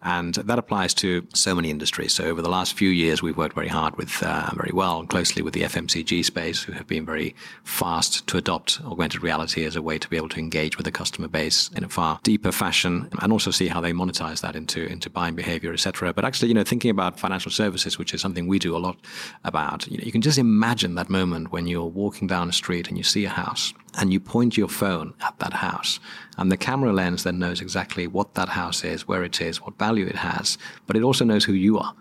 And 0.02 0.36
that 0.36 0.58
applies 0.58 0.94
to 0.96 1.28
so 1.34 1.54
many 1.54 1.70
industries. 1.70 2.14
So 2.14 2.26
over 2.26 2.42
the 2.42 2.50
last 2.50 2.74
few 2.74 2.90
years, 2.90 3.22
we've 3.22 3.36
worked 3.36 3.56
very 3.56 3.68
hard 3.68 3.98
with, 3.98 4.24
uh, 4.24 4.52
very 4.56 4.72
well, 4.74 5.00
and 5.00 5.10
closely 5.10 5.42
with 5.42 5.54
the 5.54 5.64
FMCG 5.64 6.24
space, 6.24 6.64
who 6.64 6.72
have 6.74 6.88
been 6.88 7.06
very 7.06 7.36
fast 7.64 8.26
to 8.28 8.38
adopt 8.38 8.80
augmented 8.86 9.22
reality 9.22 9.66
as 9.66 9.76
a 9.76 9.82
way 9.82 9.98
to 9.98 10.10
be 10.10 10.16
able 10.18 10.30
to 10.30 10.40
engage 10.40 10.78
with 10.78 10.86
the 10.86 10.92
customer 10.92 11.28
base 11.28 11.70
in 11.76 11.84
a 11.84 11.90
far 11.90 12.20
deeper 12.24 12.52
fashion, 12.52 13.10
and 13.22 13.34
also 13.34 13.52
see 13.52 13.68
how 13.68 13.82
they 13.82 13.92
monetize 13.92 14.42
that 14.42 14.56
into 14.56 14.86
into 14.86 15.10
buying 15.10 15.36
behavior, 15.36 15.74
etc. 15.74 16.14
But 16.14 16.26
actually, 16.26 16.48
you 16.48 16.54
know, 16.54 16.64
thinking 16.64 16.92
about 16.92 17.20
financial 17.20 17.52
services, 17.52 17.98
which 17.98 18.14
is 18.14 18.22
something 18.22 18.48
we 18.48 18.60
do 18.60 18.76
a 18.76 18.80
lot 18.80 18.98
about, 19.44 19.88
you 19.88 19.98
know, 19.98 20.04
you 20.04 20.12
can 20.12 20.22
just 20.22 20.38
imagine 20.38 20.96
that 20.96 21.10
moment 21.10 21.52
when 21.52 21.68
you're 21.68 21.86
walking 21.86 22.28
down 22.28 22.50
a 22.50 22.54
street 22.54 22.88
and 22.88 22.98
you 22.98 23.04
see 23.04 23.26
a 23.26 23.30
house 23.30 23.74
and 24.00 24.14
you 24.14 24.20
point 24.20 24.58
your 24.58 24.70
phone 24.70 25.14
at 25.22 25.38
that 25.40 25.54
house. 25.54 26.00
And 26.38 26.52
the 26.52 26.58
camera 26.58 26.94
lens 26.94 27.24
then 27.24 27.38
knows 27.38 27.60
exactly 27.60 28.08
what 28.08 28.34
that 28.36 28.50
house 28.50 28.84
is, 28.84 29.08
where 29.08 29.24
it 29.24 29.42
is, 29.42 29.62
what 29.62 29.78
value 29.78 30.08
it 30.08 30.16
has, 30.16 30.58
but 30.88 30.96
it 30.96 31.04
also 31.04 31.26
knows 31.26 31.44
who 31.44 31.54
you 31.54 31.78
are. 31.78 31.94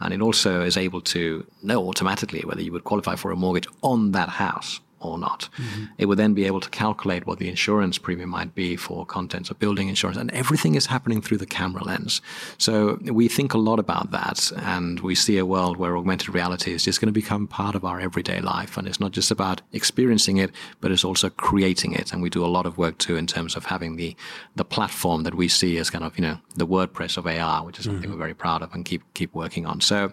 And 0.00 0.12
it 0.12 0.20
also 0.20 0.62
is 0.62 0.76
able 0.76 1.00
to 1.02 1.46
know 1.62 1.86
automatically 1.88 2.40
whether 2.40 2.60
you 2.60 2.72
would 2.72 2.84
qualify 2.84 3.14
for 3.14 3.30
a 3.30 3.36
mortgage 3.36 3.68
on 3.82 4.10
that 4.12 4.28
house 4.28 4.80
or 5.04 5.18
not. 5.18 5.48
Mm-hmm. 5.56 5.84
It 5.98 6.06
would 6.06 6.18
then 6.18 6.34
be 6.34 6.44
able 6.46 6.60
to 6.60 6.70
calculate 6.70 7.26
what 7.26 7.38
the 7.38 7.48
insurance 7.48 7.98
premium 7.98 8.30
might 8.30 8.54
be 8.54 8.76
for 8.76 9.04
contents 9.06 9.50
of 9.50 9.58
building 9.58 9.88
insurance. 9.88 10.18
And 10.18 10.30
everything 10.32 10.74
is 10.74 10.86
happening 10.86 11.20
through 11.20 11.38
the 11.38 11.46
camera 11.46 11.84
lens. 11.84 12.20
So 12.58 12.98
we 13.02 13.28
think 13.28 13.54
a 13.54 13.58
lot 13.58 13.78
about 13.78 14.10
that. 14.10 14.52
And 14.56 15.00
we 15.00 15.14
see 15.14 15.38
a 15.38 15.46
world 15.46 15.76
where 15.76 15.96
augmented 15.96 16.34
reality 16.34 16.72
is 16.72 16.84
just 16.84 17.00
going 17.00 17.12
to 17.12 17.12
become 17.12 17.46
part 17.46 17.74
of 17.74 17.84
our 17.84 18.00
everyday 18.00 18.40
life. 18.40 18.76
And 18.76 18.86
it's 18.86 19.00
not 19.00 19.12
just 19.12 19.30
about 19.30 19.62
experiencing 19.72 20.38
it, 20.38 20.50
but 20.80 20.90
it's 20.90 21.04
also 21.04 21.30
creating 21.30 21.92
it. 21.92 22.12
And 22.12 22.22
we 22.22 22.30
do 22.30 22.44
a 22.44 22.46
lot 22.46 22.66
of 22.66 22.78
work 22.78 22.98
too 22.98 23.16
in 23.16 23.26
terms 23.26 23.56
of 23.56 23.66
having 23.66 23.96
the, 23.96 24.16
the 24.56 24.64
platform 24.64 25.22
that 25.24 25.34
we 25.34 25.48
see 25.48 25.78
as 25.78 25.90
kind 25.90 26.04
of, 26.04 26.16
you 26.18 26.22
know, 26.22 26.38
the 26.56 26.66
WordPress 26.66 27.16
of 27.16 27.26
AR, 27.26 27.64
which 27.64 27.78
is 27.78 27.84
something 27.84 28.04
mm-hmm. 28.04 28.12
we're 28.12 28.18
very 28.18 28.34
proud 28.34 28.62
of 28.62 28.72
and 28.74 28.84
keep, 28.84 29.02
keep 29.14 29.34
working 29.34 29.66
on. 29.66 29.80
So, 29.80 30.12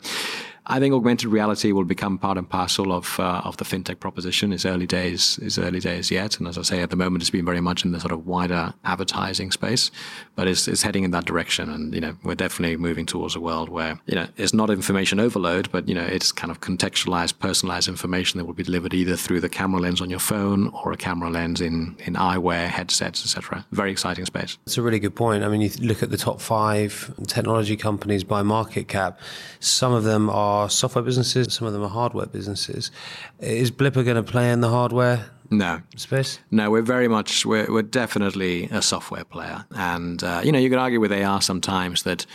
I 0.68 0.80
think 0.80 0.94
augmented 0.94 1.30
reality 1.30 1.72
will 1.72 1.86
become 1.86 2.20
part 2.20 2.38
and 2.38 2.48
parcel 2.48 2.94
of 2.94 3.20
uh, 3.20 3.42
of 3.44 3.58
the 3.58 3.66
fintech 3.66 4.00
proposition. 4.00 4.54
It's 4.54 4.66
early 4.66 4.86
days, 4.86 5.40
it's 5.42 5.58
early 5.58 5.80
days 5.80 6.12
yet, 6.12 6.38
and 6.38 6.48
as 6.48 6.58
I 6.58 6.62
say, 6.62 6.82
at 6.82 6.92
the 6.92 6.96
moment, 6.96 7.24
it's 7.24 7.32
been 7.32 7.46
very 7.46 7.62
much 7.62 7.84
in 7.84 7.94
the 7.94 8.00
sort 8.00 8.12
of 8.12 8.28
wider 8.28 8.74
advertising 8.86 9.52
space, 9.52 9.90
but 10.36 10.48
it's, 10.48 10.68
it's 10.68 10.84
heading 10.84 11.04
in 11.04 11.12
that 11.12 11.26
direction. 11.26 11.70
And 11.70 11.96
you 11.96 12.02
know, 12.02 12.16
we're 12.24 12.36
definitely 12.36 12.78
moving 12.78 13.08
towards 13.08 13.36
a 13.36 13.40
world 13.40 13.70
where 13.70 14.00
you 14.06 14.14
know 14.14 14.28
it's 14.38 14.54
not 14.54 14.70
information 14.70 15.20
overload, 15.20 15.72
but 15.72 15.90
you 15.90 15.96
know 15.96 16.06
it's 16.06 16.32
kind 16.32 16.52
of 16.52 16.62
contextualized, 16.62 17.40
personalized 17.40 17.88
information 17.88 18.38
that 18.38 18.46
will 18.46 18.54
be 18.54 18.64
delivered 18.64 18.94
either 18.94 19.16
through 19.16 19.40
the 19.40 19.50
camera 19.50 19.82
lens 19.82 20.00
on 20.00 20.12
your 20.12 20.20
phone 20.20 20.72
or 20.84 20.92
a 20.92 20.98
camera 20.98 21.32
lens 21.32 21.60
in 21.60 21.96
in 22.06 22.14
eyewear, 22.14 22.68
headsets, 22.68 23.24
etc. 23.24 23.66
Very 23.72 23.92
exciting 23.92 24.26
space. 24.26 24.60
It's 24.68 24.78
a 24.78 24.84
really 24.84 25.00
good 25.00 25.16
point. 25.16 25.44
I 25.44 25.48
mean, 25.48 25.62
you 25.62 25.72
look 25.80 26.04
at 26.04 26.12
the 26.12 26.18
top 26.18 26.40
five 26.40 27.12
technology 27.26 27.76
companies 27.76 28.24
by 28.24 28.44
market 28.44 28.88
cap. 28.88 29.20
Some 29.60 29.92
of 29.92 30.04
them 30.04 30.30
are 30.30 30.51
are 30.52 30.70
software 30.70 31.04
businesses, 31.04 31.54
some 31.54 31.68
of 31.68 31.74
them 31.74 31.84
are 31.84 31.90
hardware 31.90 32.26
businesses. 32.26 32.92
Is 33.40 33.72
Blippar 33.72 34.04
going 34.04 34.24
to 34.24 34.24
play 34.24 34.52
in 34.52 34.62
the 34.62 34.70
hardware 34.70 35.20
no 35.52 35.82
space. 35.98 36.40
No, 36.50 36.72
we're 36.72 36.82
very 36.82 37.10
much 37.10 37.46
we're, 37.46 37.70
we're 37.70 37.82
definitely 37.82 38.70
a 38.72 38.82
software 38.82 39.26
player, 39.26 39.66
and 39.72 40.24
uh, 40.24 40.40
you 40.46 40.52
know 40.52 40.58
you 40.58 40.70
could 40.70 40.80
argue 40.80 41.02
with 41.02 41.12
AR 41.12 41.42
sometimes 41.42 42.04
that 42.04 42.26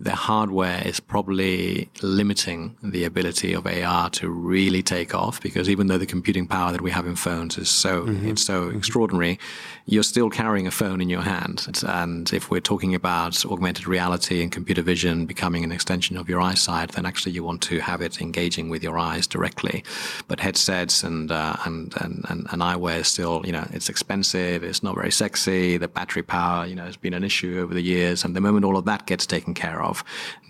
the 0.00 0.14
hardware 0.14 0.82
is 0.84 1.00
probably 1.00 1.88
limiting 2.02 2.76
the 2.82 3.04
ability 3.04 3.52
of 3.52 3.66
AR 3.66 4.10
to 4.10 4.28
really 4.28 4.82
take 4.82 5.14
off 5.14 5.40
because 5.40 5.68
even 5.68 5.86
though 5.86 5.98
the 5.98 6.06
computing 6.06 6.46
power 6.46 6.72
that 6.72 6.80
we 6.80 6.90
have 6.90 7.06
in 7.06 7.16
phones 7.16 7.58
is 7.58 7.68
so 7.68 8.02
mm-hmm. 8.02 8.28
it's 8.28 8.44
so 8.44 8.68
mm-hmm. 8.68 8.78
extraordinary, 8.78 9.38
you're 9.86 10.02
still 10.02 10.30
carrying 10.30 10.66
a 10.66 10.70
phone 10.70 11.00
in 11.00 11.08
your 11.08 11.22
hand. 11.22 11.66
And 11.86 12.32
if 12.32 12.50
we're 12.50 12.60
talking 12.60 12.94
about 12.94 13.44
augmented 13.44 13.86
reality 13.86 14.42
and 14.42 14.50
computer 14.50 14.82
vision 14.82 15.26
becoming 15.26 15.64
an 15.64 15.72
extension 15.72 16.16
of 16.16 16.28
your 16.28 16.40
eyesight, 16.40 16.92
then 16.92 17.06
actually 17.06 17.32
you 17.32 17.44
want 17.44 17.62
to 17.62 17.80
have 17.80 18.00
it 18.00 18.20
engaging 18.20 18.68
with 18.68 18.82
your 18.82 18.98
eyes 18.98 19.26
directly. 19.26 19.84
But 20.28 20.40
headsets 20.40 21.02
and 21.02 21.30
uh, 21.30 21.56
and, 21.64 21.94
and 22.00 22.24
and 22.28 22.46
and 22.50 22.62
eyewear 22.62 23.00
is 23.00 23.08
still 23.08 23.42
you 23.44 23.52
know 23.52 23.66
it's 23.72 23.88
expensive, 23.88 24.64
it's 24.64 24.82
not 24.82 24.94
very 24.94 25.12
sexy. 25.12 25.76
The 25.76 25.88
battery 25.88 26.22
power 26.22 26.66
you 26.66 26.74
know 26.74 26.84
has 26.84 26.96
been 26.96 27.14
an 27.14 27.24
issue 27.24 27.60
over 27.60 27.74
the 27.74 27.82
years, 27.82 28.24
and 28.24 28.34
the 28.34 28.40
moment 28.40 28.64
all 28.64 28.76
of 28.76 28.84
that 28.86 29.06
gets 29.06 29.26
taken 29.26 29.54
care 29.54 29.82
of, 29.82 29.83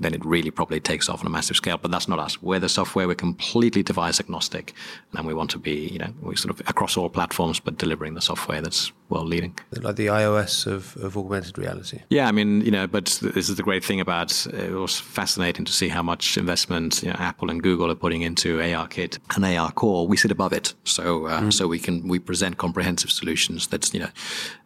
then 0.01 0.15
it 0.15 0.25
really 0.25 0.51
probably 0.51 0.81
takes 0.81 1.09
off 1.09 1.21
on 1.21 1.27
a 1.27 1.31
massive 1.31 1.57
scale. 1.57 1.79
But 1.79 1.91
that's 1.91 2.09
not 2.09 2.19
us. 2.19 2.43
We're 2.43 2.61
the 2.61 2.69
software. 2.69 3.09
We're 3.09 3.15
completely 3.15 3.83
device 3.83 4.21
agnostic, 4.21 4.75
and 5.17 5.27
we 5.27 5.35
want 5.35 5.51
to 5.51 5.59
be, 5.59 5.89
you 5.89 5.99
know, 5.99 6.13
we 6.23 6.37
sort 6.37 6.51
of 6.59 6.69
across 6.69 6.97
all 6.97 7.09
platforms, 7.09 7.61
but 7.61 7.79
delivering 7.79 8.15
the 8.15 8.21
software 8.21 8.61
that's 8.61 8.93
world 9.15 9.29
leading. 9.29 9.59
Like 9.73 9.97
the 9.97 10.09
iOS 10.09 10.67
of, 10.67 10.97
of 10.99 11.17
augmented 11.17 11.57
reality. 11.59 12.01
Yeah, 12.11 12.29
I 12.29 12.33
mean, 12.33 12.61
you 12.61 12.71
know, 12.71 12.87
but 12.87 13.07
this 13.23 13.49
is 13.49 13.57
the 13.57 13.63
great 13.63 13.85
thing 13.85 14.01
about 14.01 14.47
it 14.47 14.73
was 14.73 14.99
fascinating 14.99 15.65
to 15.65 15.73
see 15.73 15.89
how 15.89 16.03
much 16.03 16.37
investment 16.37 17.03
you 17.03 17.11
know, 17.11 17.17
Apple 17.19 17.51
and 17.51 17.63
Google 17.63 17.91
are 17.91 17.95
putting 17.95 18.23
into 18.23 18.59
ARKit 18.59 19.19
and 19.35 19.45
ARCore. 19.45 20.07
We 20.09 20.17
sit 20.17 20.31
above 20.31 20.53
it, 20.53 20.75
so 20.85 21.27
uh, 21.27 21.41
mm. 21.41 21.53
so 21.53 21.67
we 21.67 21.79
can 21.79 22.09
we 22.09 22.19
present 22.19 22.59
comprehensive 22.59 23.11
solutions 23.11 23.67
that's 23.69 23.95
you 23.95 24.01
know, 24.01 24.11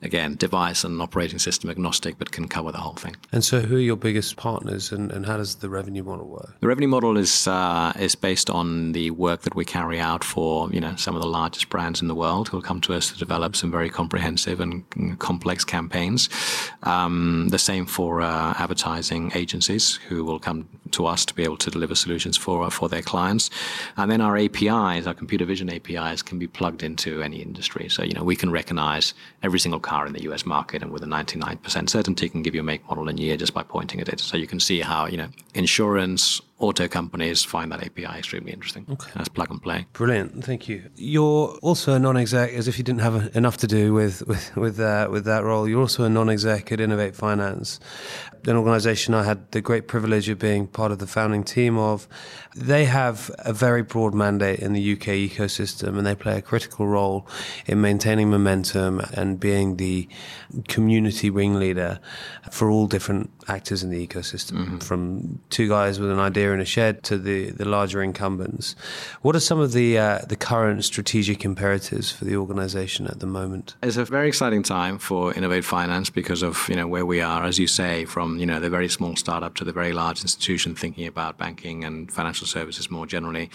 again, 0.02 0.37
device 0.37 0.85
and 0.85 1.00
operating 1.00 1.38
system 1.38 1.71
agnostic, 1.71 2.19
but 2.19 2.33
can 2.33 2.49
cover 2.49 2.73
the 2.73 2.78
whole 2.78 2.95
thing. 2.95 3.17
And 3.33 3.45
so, 3.45 3.61
who 3.61 3.76
are 3.76 3.81
your 3.81 3.97
biggest 3.97 4.37
partners, 4.37 4.93
and, 4.93 5.12
and 5.12 5.26
how 5.26 5.37
does 5.37 5.57
the 5.57 5.69
revenue 5.69 6.02
model 6.02 6.26
work? 6.26 6.55
The 6.61 6.69
revenue 6.69 6.88
model 6.88 7.17
is 7.17 7.47
uh, 7.47 7.93
is 7.99 8.14
based 8.14 8.50
on 8.50 8.93
the 8.93 9.11
work 9.11 9.43
that 9.43 9.55
we 9.55 9.64
carry 9.64 10.00
out 10.00 10.25
for 10.25 10.71
you 10.73 10.81
know 10.81 10.95
some 10.97 11.14
of 11.14 11.23
the 11.23 11.28
largest 11.28 11.69
brands 11.69 12.00
in 12.02 12.09
the 12.09 12.14
world 12.14 12.49
who 12.49 12.57
will 12.57 12.62
come 12.62 12.81
to 12.83 12.95
us 12.95 13.12
to 13.12 13.19
develop 13.19 13.55
some 13.55 13.71
very 13.71 13.90
comprehensive 13.90 14.38
expensive 14.38 14.61
and 14.61 15.18
complex 15.18 15.64
campaigns. 15.64 16.28
Um, 16.85 17.49
the 17.50 17.59
same 17.59 17.87
for 17.87 18.21
uh, 18.21 18.54
advertising 18.59 19.33
agencies 19.35 19.97
who 20.09 20.25
will 20.25 20.38
come 20.38 20.68
to 20.92 21.07
us 21.07 21.25
to 21.26 21.35
be 21.35 21.42
able 21.42 21.57
to 21.57 21.71
deliver 21.71 21.95
solutions 21.95 22.37
for 22.37 22.71
for 22.71 22.88
their 22.88 23.02
clients. 23.02 23.50
And 23.97 24.11
then 24.11 24.21
our 24.21 24.37
APIs, 24.37 25.07
our 25.07 25.14
computer 25.14 25.45
vision 25.45 25.68
APIs, 25.71 26.23
can 26.23 26.38
be 26.38 26.47
plugged 26.47 26.83
into 26.83 27.23
any 27.23 27.42
industry. 27.42 27.88
So 27.88 28.02
you 28.04 28.14
know 28.14 28.25
we 28.25 28.37
can 28.37 28.50
recognize 28.50 29.14
every 29.42 29.59
single 29.59 29.80
car 29.80 30.07
in 30.07 30.12
the 30.12 30.23
U.S. 30.28 30.47
market, 30.47 30.83
and 30.83 30.92
with 30.92 31.02
a 31.02 31.07
99% 31.07 31.88
certainty, 31.88 32.28
can 32.28 32.42
give 32.42 32.54
you 32.54 32.61
a 32.61 32.64
make, 32.64 32.87
model, 32.88 33.09
and 33.09 33.18
year 33.18 33.37
just 33.37 33.54
by 33.54 33.62
pointing 33.62 34.00
at 34.00 34.09
it. 34.09 34.21
So 34.21 34.37
you 34.37 34.47
can 34.47 34.61
see 34.61 34.80
how 34.80 35.07
you 35.07 35.16
know 35.16 35.28
insurance, 35.54 36.40
auto 36.59 36.88
companies 36.88 37.45
find 37.45 37.71
that 37.73 37.85
API 37.85 38.19
extremely 38.19 38.53
interesting. 38.53 38.87
Okay. 38.91 39.11
That's 39.15 39.29
plug 39.29 39.50
and 39.50 39.62
play. 39.62 39.87
Brilliant. 39.93 40.45
Thank 40.45 40.69
you. 40.69 40.91
You're 40.97 41.57
also 41.62 41.95
a 41.95 41.99
non-exec, 41.99 42.53
as 42.53 42.69
if 42.69 42.79
you 42.79 42.85
didn't 42.85 43.00
have 43.03 43.35
enough 43.37 43.59
to 43.59 43.67
do 43.67 43.93
with 43.93 44.27
with 44.27 44.57
with, 44.57 44.81
uh, 44.81 45.09
with 45.11 45.25
that 45.25 45.45
role. 45.45 45.69
You're 45.69 45.81
also 45.81 46.05
a 46.05 46.11
non-exec 46.11 46.73
at 46.73 46.81
Innovate 46.81 47.15
Finance 47.15 47.81
an 48.47 48.57
organization 48.57 49.15
I 49.15 49.25
had 49.25 49.50
the 49.53 49.61
great 49.61 49.88
privilege 49.88 50.29
of 50.29 50.38
being 50.38 50.67
part 50.67 50.93
of 50.93 50.99
the 50.99 51.07
founding 51.07 51.43
team 51.43 51.77
of. 51.77 52.07
They 52.55 52.85
have 52.85 53.31
a 53.38 53.53
very 53.53 53.83
broad 53.83 54.15
mandate 54.15 54.61
in 54.61 54.73
the 54.73 54.93
UK 54.93 55.31
ecosystem 55.31 55.97
and 55.99 56.07
they 56.07 56.15
play 56.15 56.38
a 56.38 56.43
critical 56.43 56.87
role 56.87 57.27
in 57.67 57.81
maintaining 57.81 58.31
momentum 58.31 59.00
and 59.15 59.41
being 59.41 59.77
the 59.77 60.09
community 60.69 61.31
ringleader 61.31 62.00
for 62.50 62.71
all 62.71 62.87
different 62.87 63.31
actors 63.49 63.83
in 63.83 63.91
the 63.91 64.07
ecosystem, 64.07 64.59
mm-hmm. 64.59 64.79
from 64.79 65.41
two 65.50 65.69
guys 65.69 65.99
with 65.99 66.11
an 66.11 66.19
idea 66.19 66.48
in 66.55 66.61
a 66.61 66.64
shed 66.64 67.02
to 67.05 67.19
the, 67.19 67.50
the 67.50 67.64
larger 67.64 68.02
incumbents. 68.02 68.75
What 69.23 69.37
are 69.37 69.40
some 69.40 69.61
of 69.61 69.73
the, 69.73 69.99
uh, 69.99 70.19
the 70.28 70.37
current 70.37 70.85
strategic 70.85 71.45
imperatives 71.45 72.11
for 72.12 72.25
the 72.25 72.37
organization 72.37 73.07
at 73.07 73.21
the 73.21 73.26
moment? 73.26 73.76
It's 73.83 73.97
a 73.97 74.05
very 74.05 74.28
exciting 74.28 74.62
time 74.62 74.99
for 74.99 75.33
Innovate 75.35 75.64
Finance 75.64 76.11
because 76.11 76.43
of 76.43 76.69
you 76.69 76.76
know 76.76 76.87
where 76.87 77.07
we 77.07 77.21
are, 77.21 77.45
as 77.45 77.59
you 77.59 77.67
say, 77.67 78.05
from 78.05 78.38
you 78.38 78.47
know 78.47 78.61
the 78.61 78.71
very 78.71 78.88
small 78.88 79.17
startup 79.17 79.55
to 79.57 79.64
the 79.64 79.73
very 79.73 79.93
large 79.93 80.23
institution 80.23 80.75
thinking 80.75 81.07
about 81.07 81.38
banking 81.38 81.85
and 81.85 82.11
financial 82.12 82.47
services 82.47 82.90
more 82.90 83.07
generally. 83.07 83.50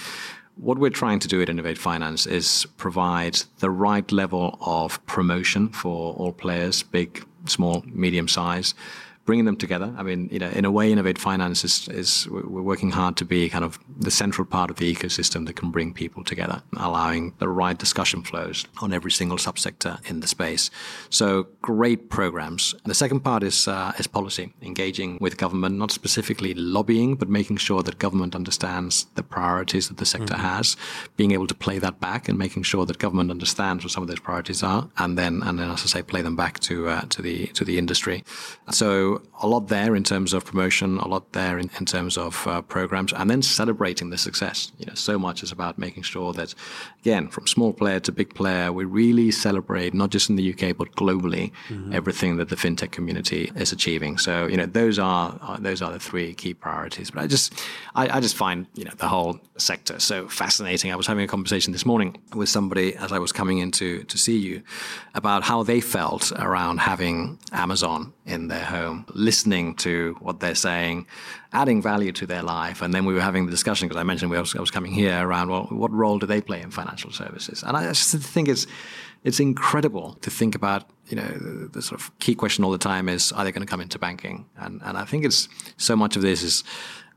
What 0.56 0.78
we're 0.78 0.92
trying 0.92 1.20
to 1.20 1.28
do 1.28 1.42
at 1.42 1.50
Innovate 1.50 1.80
Finance 1.80 2.28
is 2.28 2.68
provide 2.78 3.42
the 3.60 3.72
right 3.72 4.10
level 4.12 4.58
of 4.62 5.04
promotion 5.08 5.70
for 5.70 6.14
all 6.14 6.32
players, 6.32 6.84
big, 6.84 7.26
small, 7.48 7.84
medium 7.88 8.28
size, 8.28 8.76
bringing 9.26 9.46
them 9.46 9.56
together. 9.56 9.94
I 9.98 10.04
mean, 10.04 10.30
you 10.32 10.40
know, 10.40 10.50
in 10.50 10.66
a 10.66 10.72
way, 10.72 10.92
Innovate 10.92 11.18
Finance 11.18 11.64
is, 11.64 11.88
is 11.90 12.28
we're 12.30 12.62
working 12.62 12.92
hard 12.92 13.16
to 13.18 13.26
be 13.26 13.48
kind 13.50 13.64
of 13.64 13.80
the 13.98 14.12
central 14.12 14.46
part 14.46 14.70
of 14.70 14.78
the 14.78 14.94
ecosystem 14.94 15.46
that 15.46 15.56
can 15.56 15.72
bring 15.72 15.94
people 15.94 16.24
together, 16.24 16.62
allowing 16.78 17.34
the 17.40 17.48
right 17.48 17.78
discussion 17.78 18.22
flows 18.24 18.66
on 18.82 18.94
every 18.94 19.12
single 19.12 19.38
subsector 19.38 19.98
in 20.10 20.20
the 20.20 20.28
space. 20.28 20.70
So 21.10 21.48
great 21.62 22.10
programs. 22.10 22.76
The 22.86 22.94
second 22.94 23.22
part 23.22 23.44
is 23.44 23.68
uh, 23.68 23.94
is 23.98 24.08
policy, 24.08 24.54
engaging 24.62 25.18
with 25.22 25.38
government, 25.38 25.78
not 25.78 25.92
specifically 25.92 26.54
lobbying, 26.54 27.16
but 27.16 27.30
making 27.30 27.58
sure 27.58 27.82
that 27.84 28.00
government 28.00 28.36
understands 28.36 29.06
the 29.16 29.24
priorities 29.24 29.88
that 29.88 29.98
the 29.98 30.06
sector 30.06 30.34
mm-hmm. 30.34 30.44
has, 30.44 30.76
being 31.16 31.32
able 31.32 31.48
to 31.48 31.56
play 31.56 31.80
that 31.80 32.00
back 32.00 32.28
and 32.28 32.38
making 32.38 32.64
sure 32.64 32.86
that 32.86 32.98
government 32.98 33.32
understands 33.32 33.84
what 33.84 33.92
some 33.92 34.04
of 34.04 34.10
those 34.10 34.20
priorities 34.20 34.64
are, 34.64 34.90
and 34.98 35.18
then 35.18 35.42
and 35.44 35.60
then, 35.60 35.70
as 35.70 35.84
I 35.84 35.88
say, 35.88 36.02
play 36.04 36.22
them 36.22 36.36
back 36.36 36.60
to 36.62 36.90
uh, 36.90 37.02
to 37.10 37.22
the 37.22 37.48
to 37.48 37.64
the 37.64 37.78
industry. 37.78 38.24
So 38.72 39.13
a 39.42 39.48
lot 39.48 39.68
there 39.68 39.96
in 39.96 40.04
terms 40.04 40.34
of 40.34 40.46
promotion, 40.46 40.98
a 40.98 41.08
lot 41.08 41.32
there 41.34 41.58
in, 41.58 41.70
in 41.80 41.86
terms 41.86 42.18
of 42.18 42.48
uh, 42.48 42.62
programs, 42.62 43.14
and 43.14 43.30
then 43.30 43.42
celebrating 43.42 44.10
the 44.10 44.18
success. 44.18 44.72
You 44.78 44.86
know, 44.86 44.94
so 44.94 45.20
much 45.20 45.44
is 45.44 45.52
about 45.52 45.78
making 45.78 46.04
sure 46.04 46.34
that, 46.34 46.54
again, 47.02 47.28
from 47.28 47.48
small 47.48 47.74
player 47.74 48.00
to 48.02 48.12
big 48.12 48.34
player, 48.34 48.72
we 48.72 48.86
really 48.86 49.32
celebrate 49.32 49.94
not 49.94 50.10
just 50.10 50.30
in 50.30 50.36
the 50.36 50.54
UK 50.54 50.76
but 50.78 50.96
globally 50.96 51.52
mm-hmm. 51.68 51.94
everything 51.94 52.38
that 52.38 52.50
the 52.50 52.56
fintech 52.56 52.92
community 52.92 53.52
is 53.56 53.72
achieving. 53.72 54.18
So 54.18 54.48
you 54.48 54.58
know, 54.58 54.66
those 54.66 55.00
are 55.00 55.38
uh, 55.42 55.58
those 55.60 55.82
are 55.82 55.92
the 55.92 56.00
three 56.00 56.34
key 56.34 56.54
priorities. 56.54 57.12
But 57.12 57.24
I 57.24 57.28
just 57.28 57.54
I, 57.96 58.18
I 58.18 58.20
just 58.20 58.36
find 58.36 58.68
you 58.76 58.86
know 58.86 58.94
the 58.98 59.08
whole 59.08 59.40
sector 59.58 60.00
so 60.00 60.28
fascinating. 60.28 60.92
I 60.92 60.96
was 60.96 61.08
having 61.08 61.24
a 61.24 61.28
conversation 61.28 61.74
this 61.74 61.86
morning 61.86 62.18
with 62.34 62.50
somebody 62.50 62.96
as 62.96 63.12
I 63.12 63.20
was 63.20 63.32
coming 63.32 63.60
in 63.60 63.72
to, 63.72 64.04
to 64.04 64.18
see 64.18 64.38
you 64.38 64.64
about 65.14 65.44
how 65.44 65.64
they 65.64 65.82
felt 65.82 66.32
around 66.38 66.80
having 66.80 67.40
Amazon 67.52 68.14
in 68.26 68.48
their 68.48 68.66
home, 68.66 69.03
listening 69.14 69.76
to 69.76 70.16
what 70.20 70.40
they're 70.40 70.56
saying, 70.56 71.08
adding 71.52 71.82
value 71.82 72.12
to 72.14 72.26
their 72.26 72.44
life. 72.44 72.82
And 72.82 72.94
then 72.94 73.06
we 73.06 73.14
were 73.14 73.22
having 73.22 73.46
the 73.46 73.52
discussion 73.52 73.88
because 73.88 74.00
I 74.00 74.04
mentioned 74.04 74.32
we 74.32 74.40
was, 74.40 74.56
I 74.56 74.60
was 74.60 74.72
coming 74.72 74.92
here 74.92 75.28
around, 75.28 75.50
well, 75.50 75.68
what 75.70 75.92
role 75.92 76.20
do 76.20 76.26
they 76.26 76.42
play 76.42 76.62
in 76.62 76.72
financial 76.72 77.12
services? 77.12 77.64
And 77.64 77.78
I 77.78 77.88
just 77.88 78.16
think 78.16 78.48
it's, 78.48 78.68
it's 79.24 79.40
incredible 79.40 80.18
to 80.22 80.30
think 80.30 80.56
about, 80.56 80.90
you 81.08 81.16
know, 81.16 81.28
the, 81.28 81.70
the 81.72 81.82
sort 81.82 82.02
of 82.02 82.18
key 82.20 82.36
question 82.36 82.64
all 82.64 82.72
the 82.72 82.78
time 82.78 83.08
is, 83.08 83.32
are 83.32 83.44
they 83.44 83.52
going 83.52 83.66
to 83.66 83.70
come 83.70 83.82
into 83.82 84.00
banking? 84.00 84.46
And, 84.58 84.82
and 84.84 84.98
I 84.98 85.06
think 85.06 85.26
it's 85.26 85.48
so 85.78 85.96
much 85.96 86.16
of 86.16 86.22
this 86.22 86.44
is, 86.44 86.64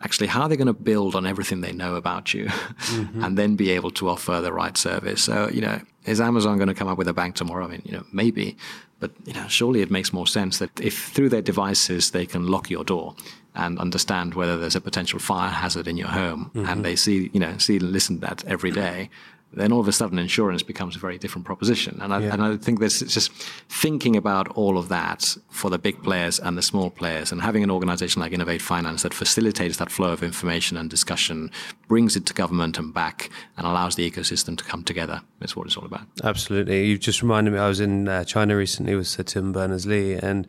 actually 0.02 0.26
how 0.26 0.40
they're 0.40 0.50
they 0.50 0.56
going 0.56 0.66
to 0.66 0.72
build 0.72 1.14
on 1.14 1.26
everything 1.26 1.60
they 1.60 1.72
know 1.72 1.94
about 1.94 2.34
you 2.34 2.46
mm-hmm. 2.46 3.24
and 3.24 3.38
then 3.38 3.56
be 3.56 3.70
able 3.70 3.90
to 3.92 4.08
offer 4.08 4.40
the 4.40 4.52
right 4.52 4.76
service? 4.76 5.22
So, 5.22 5.48
you 5.48 5.60
know, 5.60 5.80
is 6.04 6.20
Amazon 6.20 6.56
going 6.56 6.68
to 6.68 6.74
come 6.74 6.88
up 6.88 6.98
with 6.98 7.08
a 7.08 7.14
bank 7.14 7.34
tomorrow? 7.34 7.64
I 7.64 7.68
mean, 7.68 7.82
you 7.84 7.92
know, 7.92 8.04
maybe, 8.12 8.56
but 9.00 9.10
you 9.24 9.32
know, 9.32 9.46
surely 9.48 9.82
it 9.82 9.90
makes 9.90 10.12
more 10.12 10.26
sense 10.26 10.58
that 10.58 10.80
if 10.80 11.08
through 11.08 11.28
their 11.28 11.42
devices 11.42 12.10
they 12.10 12.26
can 12.26 12.46
lock 12.46 12.70
your 12.70 12.84
door 12.84 13.14
and 13.54 13.78
understand 13.78 14.34
whether 14.34 14.56
there's 14.56 14.76
a 14.76 14.80
potential 14.80 15.18
fire 15.18 15.50
hazard 15.50 15.88
in 15.88 15.96
your 15.96 16.08
home, 16.08 16.50
mm-hmm. 16.54 16.68
and 16.68 16.84
they 16.84 16.94
see, 16.96 17.30
you 17.32 17.40
know, 17.40 17.56
see 17.58 17.76
and 17.76 17.90
listen 17.92 18.20
to 18.20 18.26
that 18.26 18.44
every 18.44 18.70
day, 18.84 19.10
then 19.52 19.72
all 19.72 19.80
of 19.80 19.88
a 19.88 19.92
sudden 19.92 20.18
insurance 20.18 20.62
becomes 20.62 20.96
a 20.96 20.98
very 20.98 21.18
different 21.18 21.46
proposition. 21.46 21.98
And 22.02 22.12
I, 22.12 22.20
yeah. 22.20 22.32
and 22.32 22.42
I 22.42 22.56
think 22.56 22.80
there's 22.80 23.00
just 23.00 23.32
thinking 23.68 24.16
about 24.16 24.48
all 24.48 24.76
of 24.76 24.88
that 24.88 25.36
for 25.50 25.70
the 25.70 25.78
big 25.78 26.02
players 26.02 26.38
and 26.38 26.58
the 26.58 26.62
small 26.62 26.90
players 26.90 27.32
and 27.32 27.40
having 27.40 27.62
an 27.62 27.70
organization 27.70 28.20
like 28.20 28.32
Innovate 28.32 28.60
Finance 28.60 29.02
that 29.02 29.14
facilitates 29.14 29.78
that 29.78 29.90
flow 29.90 30.12
of 30.12 30.22
information 30.22 30.76
and 30.76 30.90
discussion, 30.90 31.50
brings 31.88 32.16
it 32.16 32.26
to 32.26 32.34
government 32.34 32.78
and 32.78 32.92
back 32.92 33.30
and 33.56 33.66
allows 33.66 33.96
the 33.96 34.08
ecosystem 34.08 34.58
to 34.58 34.64
come 34.64 34.82
together 34.82 35.22
is 35.40 35.56
what 35.56 35.66
it's 35.66 35.76
all 35.76 35.84
about. 35.84 36.06
Absolutely. 36.22 36.86
You've 36.86 37.00
just 37.00 37.22
reminded 37.22 37.52
me, 37.52 37.58
I 37.58 37.68
was 37.68 37.80
in 37.80 38.08
uh, 38.08 38.24
China 38.24 38.56
recently 38.56 38.94
with 38.94 39.06
Sir 39.06 39.22
Tim 39.22 39.52
Berners-Lee 39.52 40.14
and 40.14 40.46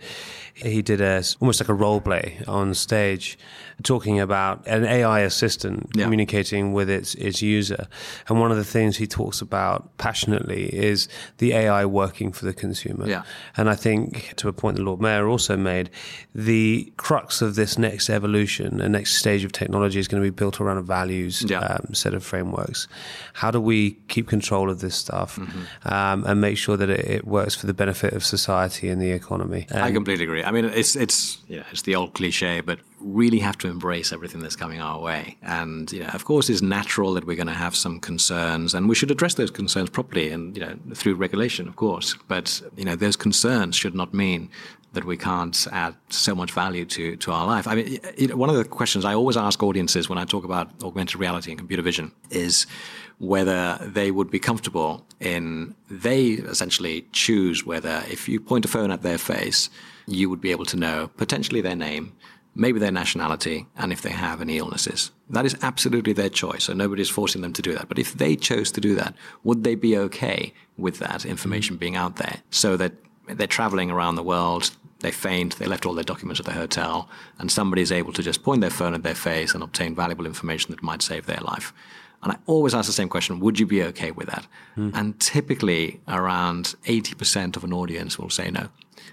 he 0.56 0.82
did 0.82 1.01
a, 1.01 1.24
almost 1.39 1.62
like 1.62 1.70
a 1.70 1.74
role 1.74 2.01
play 2.01 2.39
on 2.48 2.74
stage 2.74 3.38
talking 3.84 4.20
about 4.20 4.66
an 4.66 4.86
AI 4.86 5.20
assistant 5.20 5.89
yeah. 5.94 6.04
communicating 6.04 6.74
with 6.74 6.89
its, 6.89 7.13
its 7.16 7.42
user. 7.42 7.88
And 8.27 8.39
one 8.39 8.50
of 8.51 8.58
the 8.58 8.63
things 8.63 8.87
he 8.96 9.08
talks 9.08 9.41
about 9.41 9.98
passionately 9.98 10.74
is 10.74 11.10
the 11.39 11.51
AI 11.51 11.86
working 11.86 12.32
for 12.32 12.46
the 12.46 12.53
consumer. 12.53 13.08
Yeah. 13.08 13.24
And 13.58 13.70
I 13.70 13.75
think, 13.75 14.34
to 14.38 14.48
a 14.48 14.53
point 14.53 14.77
the 14.77 14.84
Lord 14.84 15.01
Mayor 15.01 15.27
also 15.27 15.58
made, 15.58 15.89
the 16.34 16.94
crux 16.96 17.41
of 17.41 17.56
this 17.56 17.77
next 17.77 18.10
evolution, 18.10 18.77
the 18.77 18.88
next 18.88 19.15
stage 19.15 19.44
of 19.44 19.51
technology 19.51 20.00
is 20.00 20.08
going 20.08 20.24
to 20.24 20.25
be 20.25 20.34
built 20.34 20.62
around 20.62 20.77
a 20.77 20.82
values 20.82 21.44
yeah. 21.44 21.60
um, 21.60 21.94
set 21.94 22.13
of 22.13 22.24
frameworks. 22.24 22.88
How 23.34 23.51
do 23.51 23.60
we 23.60 23.91
keep 24.08 24.27
control 24.27 24.70
of 24.70 24.79
this 24.79 24.96
stuff 24.96 25.36
mm-hmm. 25.36 25.94
um, 25.94 26.24
and 26.25 26.39
make 26.39 26.58
sure 26.58 26.77
that 26.77 26.89
it, 26.89 27.06
it, 27.06 27.27
works 27.27 27.56
for 27.56 27.67
the 27.67 27.74
benefit 27.74 28.13
of 28.13 28.24
society 28.24 28.88
and 28.88 29.01
the 29.01 29.12
economy? 29.12 29.67
And 29.70 29.79
I 29.79 29.91
completely 29.91 30.24
agree. 30.24 30.44
I 30.44 30.51
mean, 30.51 30.65
it's 30.65 30.96
it's 30.96 31.39
yeah, 31.48 31.63
it's 31.72 31.82
the 31.82 31.96
old 31.96 32.13
cliche, 32.13 32.62
but 32.62 32.79
really 33.13 33.39
have 33.39 33.57
to 33.59 33.67
embrace 33.67 34.11
everything 34.11 34.41
that's 34.41 34.55
coming 34.55 34.81
our 34.81 34.99
way. 34.99 35.37
And 35.41 35.91
you 35.91 36.01
know, 36.01 36.09
of 36.09 36.25
course, 36.25 36.49
it's 36.49 36.61
natural 36.61 37.13
that 37.13 37.25
we're 37.25 37.35
going 37.35 37.47
to 37.47 37.53
have 37.53 37.75
some 37.75 37.99
concerns, 37.99 38.73
and 38.73 38.89
we 38.89 38.95
should 38.95 39.11
address 39.11 39.35
those 39.35 39.51
concerns 39.51 39.89
properly, 39.89 40.31
and 40.31 40.55
you 40.55 40.65
know, 40.65 40.77
through 40.93 41.15
regulation, 41.15 41.67
of 41.67 41.75
course. 41.75 42.15
But 42.27 42.61
you 42.75 42.85
know, 42.85 42.95
those 42.95 43.15
concerns 43.15 43.75
should 43.75 43.95
not 43.95 44.13
mean 44.13 44.49
that 44.93 45.05
we 45.05 45.17
can't 45.17 45.67
add 45.71 45.95
so 46.09 46.33
much 46.33 46.51
value 46.51 46.85
to 46.85 47.15
to 47.17 47.31
our 47.31 47.45
life. 47.45 47.67
I 47.67 47.75
mean, 47.75 48.37
one 48.37 48.49
of 48.49 48.55
the 48.55 48.65
questions 48.65 49.05
I 49.05 49.13
always 49.13 49.37
ask 49.37 49.61
audiences 49.61 50.09
when 50.09 50.17
I 50.17 50.25
talk 50.25 50.43
about 50.43 50.69
augmented 50.83 51.19
reality 51.19 51.51
and 51.51 51.57
computer 51.59 51.83
vision 51.83 52.11
is 52.29 52.65
whether 53.19 53.79
they 53.81 54.11
would 54.11 54.29
be 54.29 54.39
comfortable 54.39 55.05
in 55.19 55.75
they 55.89 56.25
essentially 56.53 57.07
choose 57.11 57.65
whether 57.65 58.03
if 58.09 58.29
you 58.29 58.39
point 58.39 58.65
a 58.65 58.67
phone 58.67 58.91
at 58.91 59.01
their 59.01 59.17
face, 59.17 59.69
you 60.07 60.29
would 60.29 60.41
be 60.41 60.51
able 60.51 60.65
to 60.65 60.77
know 60.77 61.09
potentially 61.17 61.61
their 61.61 61.75
name, 61.75 62.13
maybe 62.57 62.79
their 62.79 62.91
nationality, 62.91 63.67
and 63.77 63.93
if 63.93 64.01
they 64.01 64.09
have 64.09 64.41
any 64.41 64.57
illnesses. 64.57 65.11
That 65.29 65.45
is 65.45 65.55
absolutely 65.61 66.13
their 66.13 66.29
choice, 66.29 66.65
so 66.65 66.73
nobody's 66.73 67.09
forcing 67.09 67.41
them 67.41 67.53
to 67.53 67.61
do 67.61 67.73
that. 67.73 67.87
But 67.87 67.99
if 67.99 68.13
they 68.13 68.35
chose 68.35 68.71
to 68.71 68.81
do 68.81 68.95
that, 68.95 69.13
would 69.43 69.63
they 69.63 69.75
be 69.75 69.97
okay 69.97 70.53
with 70.77 70.99
that 70.99 71.25
information 71.25 71.77
being 71.77 71.95
out 71.95 72.15
there 72.15 72.41
so 72.49 72.75
that 72.77 72.93
they're 73.27 73.47
traveling 73.47 73.91
around 73.91 74.15
the 74.15 74.23
world, 74.23 74.71
they 74.99 75.11
faint, 75.11 75.57
they 75.57 75.67
left 75.67 75.85
all 75.85 75.93
their 75.93 76.03
documents 76.03 76.39
at 76.39 76.45
the 76.45 76.53
hotel, 76.53 77.09
and 77.37 77.51
somebody 77.51 77.81
is 77.81 77.91
able 77.91 78.13
to 78.13 78.23
just 78.23 78.43
point 78.43 78.61
their 78.61 78.69
phone 78.71 78.95
at 78.95 79.03
their 79.03 79.15
face 79.15 79.53
and 79.53 79.63
obtain 79.63 79.93
valuable 79.93 80.25
information 80.25 80.71
that 80.71 80.81
might 80.81 81.01
save 81.03 81.27
their 81.27 81.41
life? 81.41 81.73
And 82.23 82.31
I 82.31 82.37
always 82.47 82.73
ask 82.73 82.87
the 82.87 82.93
same 82.93 83.09
question 83.09 83.39
Would 83.39 83.59
you 83.59 83.67
be 83.67 83.83
okay 83.83 84.11
with 84.11 84.27
that? 84.27 84.47
Mm. 84.75 84.91
And 84.95 85.19
typically, 85.19 86.01
around 86.07 86.75
80% 86.85 87.55
of 87.55 87.63
an 87.63 87.73
audience 87.73 88.17
will 88.17 88.31
say 88.31 88.49
no. 88.49 88.69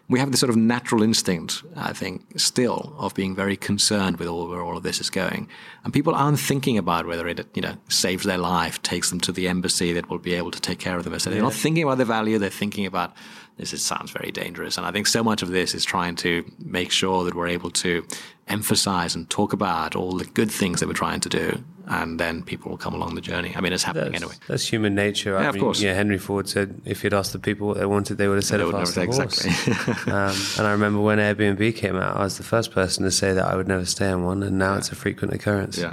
We 0.08 0.18
have 0.18 0.30
this 0.30 0.40
sort 0.40 0.50
of 0.50 0.56
natural 0.56 1.02
instinct, 1.02 1.62
I 1.76 1.92
think, 1.92 2.38
still 2.38 2.94
of 2.98 3.14
being 3.14 3.34
very 3.34 3.56
concerned 3.56 4.18
with 4.18 4.28
all, 4.28 4.48
where 4.48 4.62
all 4.62 4.76
of 4.76 4.82
this 4.82 5.00
is 5.00 5.10
going. 5.10 5.48
And 5.84 5.92
people 5.92 6.14
aren't 6.14 6.38
thinking 6.38 6.78
about 6.78 7.06
whether 7.06 7.26
it, 7.26 7.46
you 7.54 7.62
know, 7.62 7.76
saves 7.88 8.24
their 8.24 8.38
life, 8.38 8.82
takes 8.82 9.10
them 9.10 9.20
to 9.20 9.32
the 9.32 9.48
embassy 9.48 9.92
that 9.92 10.08
will 10.10 10.18
be 10.18 10.34
able 10.34 10.50
to 10.50 10.60
take 10.60 10.78
care 10.78 10.96
of 10.96 11.04
them. 11.04 11.18
So 11.18 11.30
they're 11.30 11.42
not 11.42 11.54
thinking 11.54 11.84
about 11.84 11.98
the 11.98 12.04
value, 12.04 12.38
they're 12.38 12.50
thinking 12.50 12.86
about 12.86 13.14
this 13.56 13.72
is, 13.72 13.82
sounds 13.82 14.10
very 14.10 14.32
dangerous. 14.32 14.76
And 14.76 14.86
I 14.86 14.90
think 14.90 15.06
so 15.06 15.22
much 15.22 15.42
of 15.42 15.48
this 15.48 15.74
is 15.74 15.84
trying 15.84 16.16
to 16.16 16.44
make 16.58 16.90
sure 16.90 17.24
that 17.24 17.34
we're 17.34 17.48
able 17.48 17.70
to 17.70 18.06
emphasize 18.48 19.14
and 19.14 19.28
talk 19.30 19.52
about 19.52 19.94
all 19.94 20.12
the 20.12 20.24
good 20.24 20.50
things 20.50 20.80
that 20.80 20.86
we're 20.86 20.94
trying 20.94 21.20
to 21.20 21.28
do. 21.28 21.62
And 21.86 22.18
then 22.18 22.42
people 22.42 22.70
will 22.70 22.78
come 22.78 22.94
along 22.94 23.14
the 23.14 23.20
journey. 23.20 23.52
I 23.54 23.60
mean, 23.60 23.74
it's 23.74 23.82
happening 23.82 24.12
that's, 24.12 24.22
anyway. 24.22 24.36
That's 24.48 24.66
human 24.66 24.94
nature. 24.94 25.32
Yeah, 25.32 25.40
I 25.40 25.48
of 25.48 25.58
course. 25.58 25.82
Yeah, 25.82 25.92
Henry 25.92 26.16
Ford 26.16 26.48
said 26.48 26.80
if 26.86 27.02
he'd 27.02 27.12
asked 27.12 27.34
the 27.34 27.38
people 27.38 27.66
what 27.66 27.76
they 27.76 27.84
wanted, 27.84 28.16
they 28.16 28.26
would 28.26 28.36
have 28.36 28.44
said 28.44 28.60
they 28.60 28.64
a 28.64 28.72
faster 28.72 29.04
horse. 29.04 29.44
Exactly. 29.44 29.72
um, 30.12 30.34
and 30.58 30.66
I 30.66 30.72
remember 30.72 31.00
when 31.00 31.18
Airbnb 31.18 31.76
came 31.76 31.96
out, 31.96 32.16
I 32.16 32.24
was 32.24 32.38
the 32.38 32.42
first 32.42 32.70
person 32.70 33.04
to 33.04 33.10
say 33.10 33.34
that 33.34 33.44
I 33.44 33.54
would 33.54 33.68
never 33.68 33.84
stay 33.84 34.08
on 34.08 34.24
one, 34.24 34.42
and 34.42 34.58
now 34.58 34.72
yeah. 34.72 34.78
it's 34.78 34.92
a 34.92 34.94
frequent 34.94 35.34
occurrence. 35.34 35.76
Yeah. 35.76 35.92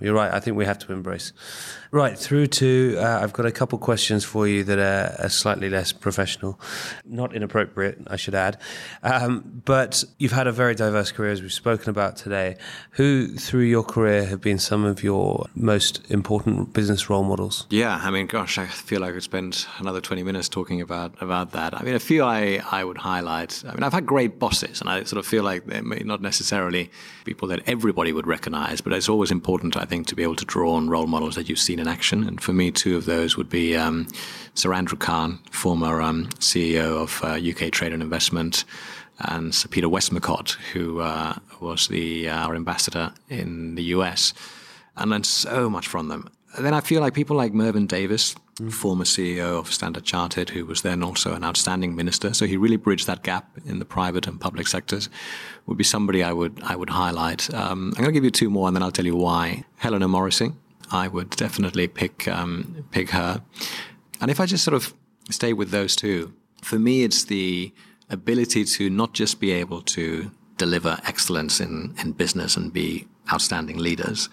You're 0.00 0.14
right. 0.14 0.32
I 0.32 0.40
think 0.40 0.56
we 0.56 0.64
have 0.64 0.78
to 0.80 0.92
embrace. 0.92 1.32
Right, 1.94 2.18
through 2.18 2.46
to 2.46 2.96
uh, 2.98 3.20
I've 3.22 3.34
got 3.34 3.44
a 3.44 3.52
couple 3.52 3.76
questions 3.76 4.24
for 4.24 4.48
you 4.48 4.64
that 4.64 4.78
are, 4.78 5.26
are, 5.26 5.28
slightly 5.28 5.68
less 5.68 5.92
professional, 5.92 6.58
not 7.04 7.36
inappropriate, 7.36 7.98
I 8.06 8.16
should 8.16 8.34
add. 8.34 8.58
Um, 9.02 9.60
but 9.66 10.02
you've 10.16 10.32
had 10.32 10.46
a 10.46 10.52
very 10.52 10.74
diverse 10.74 11.12
career, 11.12 11.32
as 11.32 11.42
we've 11.42 11.52
spoken 11.52 11.90
about 11.90 12.16
today. 12.16 12.56
Who, 12.92 13.36
through 13.36 13.64
your 13.64 13.82
career, 13.82 14.24
have 14.24 14.40
been 14.40 14.58
some 14.58 14.86
of 14.86 15.02
your 15.02 15.44
most 15.54 16.10
important 16.10 16.72
business 16.72 17.10
role 17.10 17.24
models? 17.24 17.66
Yeah, 17.68 18.00
I 18.02 18.10
mean, 18.10 18.26
gosh, 18.26 18.56
I 18.56 18.64
feel 18.64 19.02
like 19.02 19.10
I 19.10 19.12
could 19.12 19.22
spend 19.22 19.66
another 19.76 20.00
20 20.00 20.22
minutes 20.22 20.48
talking 20.48 20.80
about, 20.80 21.20
about 21.20 21.50
that. 21.52 21.78
I 21.78 21.82
mean, 21.82 21.94
a 21.94 22.00
few 22.00 22.24
I, 22.24 22.62
I 22.70 22.84
would 22.84 22.96
highlight. 22.96 23.62
I 23.68 23.74
mean, 23.74 23.82
I've 23.82 23.92
had 23.92 24.06
great 24.06 24.38
bosses, 24.38 24.80
and 24.80 24.88
I 24.88 25.04
sort 25.04 25.18
of 25.18 25.26
feel 25.26 25.42
like 25.42 25.66
they 25.66 25.82
may 25.82 26.00
not 26.06 26.22
necessarily 26.22 26.90
people 27.26 27.48
that 27.48 27.60
everybody 27.68 28.14
would 28.14 28.26
recognize, 28.26 28.80
but 28.80 28.94
it's 28.94 29.10
always 29.10 29.30
important, 29.30 29.76
I 29.76 29.84
think, 29.84 30.06
to 30.06 30.16
be 30.16 30.22
able 30.22 30.36
to 30.36 30.46
draw 30.46 30.72
on 30.72 30.88
role 30.88 31.06
models 31.06 31.34
that 31.34 31.50
you've 31.50 31.58
seen 31.58 31.81
in 31.82 31.88
action. 31.88 32.26
And 32.26 32.40
for 32.40 32.54
me, 32.54 32.70
two 32.70 32.96
of 32.96 33.04
those 33.04 33.36
would 33.36 33.50
be 33.50 33.76
um, 33.76 34.08
Sir 34.54 34.72
Andrew 34.72 34.96
Cahn, 34.96 35.38
former 35.50 36.00
um, 36.00 36.26
CEO 36.38 37.02
of 37.02 37.20
uh, 37.22 37.38
UK 37.50 37.70
Trade 37.70 37.92
and 37.92 38.02
Investment, 38.02 38.64
and 39.18 39.54
Sir 39.54 39.68
Peter 39.68 39.88
Westmacott, 39.88 40.52
who 40.72 41.00
uh, 41.00 41.34
was 41.60 41.88
the 41.88 42.28
uh, 42.28 42.46
our 42.46 42.54
ambassador 42.54 43.12
in 43.28 43.74
the 43.74 43.82
US, 43.94 44.32
and 44.96 45.10
learned 45.10 45.26
so 45.26 45.68
much 45.68 45.86
from 45.86 46.08
them. 46.08 46.30
And 46.54 46.66
then 46.66 46.74
I 46.74 46.80
feel 46.80 47.00
like 47.00 47.14
people 47.14 47.36
like 47.36 47.54
Mervyn 47.54 47.86
Davies, 47.86 48.34
mm. 48.56 48.70
former 48.72 49.04
CEO 49.04 49.58
of 49.58 49.72
Standard 49.72 50.04
Chartered, 50.04 50.50
who 50.50 50.66
was 50.66 50.82
then 50.82 51.02
also 51.02 51.34
an 51.34 51.44
outstanding 51.44 51.96
minister. 51.96 52.34
So 52.34 52.46
he 52.46 52.56
really 52.56 52.76
bridged 52.76 53.06
that 53.06 53.22
gap 53.22 53.50
in 53.64 53.78
the 53.78 53.86
private 53.86 54.26
and 54.26 54.38
public 54.40 54.66
sectors. 54.66 55.08
Would 55.66 55.78
be 55.78 55.84
somebody 55.84 56.22
I 56.22 56.32
would 56.32 56.60
I 56.62 56.76
would 56.76 56.90
highlight. 56.90 57.52
Um, 57.54 57.94
I'm 57.96 58.02
going 58.02 58.12
to 58.12 58.12
give 58.12 58.24
you 58.24 58.30
two 58.30 58.50
more, 58.50 58.68
and 58.68 58.76
then 58.76 58.82
I'll 58.82 58.92
tell 58.92 59.06
you 59.06 59.16
why. 59.16 59.64
Helena 59.76 60.08
Morrissey, 60.08 60.52
I 60.92 61.08
would 61.08 61.30
definitely 61.30 61.88
pick 61.88 62.28
um, 62.28 62.84
pick 62.90 63.10
her. 63.10 63.42
And 64.20 64.30
if 64.30 64.38
I 64.38 64.46
just 64.46 64.64
sort 64.64 64.74
of 64.74 64.94
stay 65.30 65.52
with 65.52 65.70
those 65.70 65.96
two, 65.96 66.34
for 66.62 66.78
me, 66.78 67.02
it's 67.02 67.24
the 67.24 67.72
ability 68.08 68.64
to 68.64 68.90
not 68.90 69.14
just 69.14 69.40
be 69.40 69.50
able 69.50 69.82
to 69.82 70.30
deliver 70.58 70.98
excellence 71.06 71.60
in, 71.60 71.94
in 71.98 72.12
business 72.12 72.56
and 72.56 72.72
be 72.72 73.08
outstanding 73.32 73.78
leaders, 73.78 74.28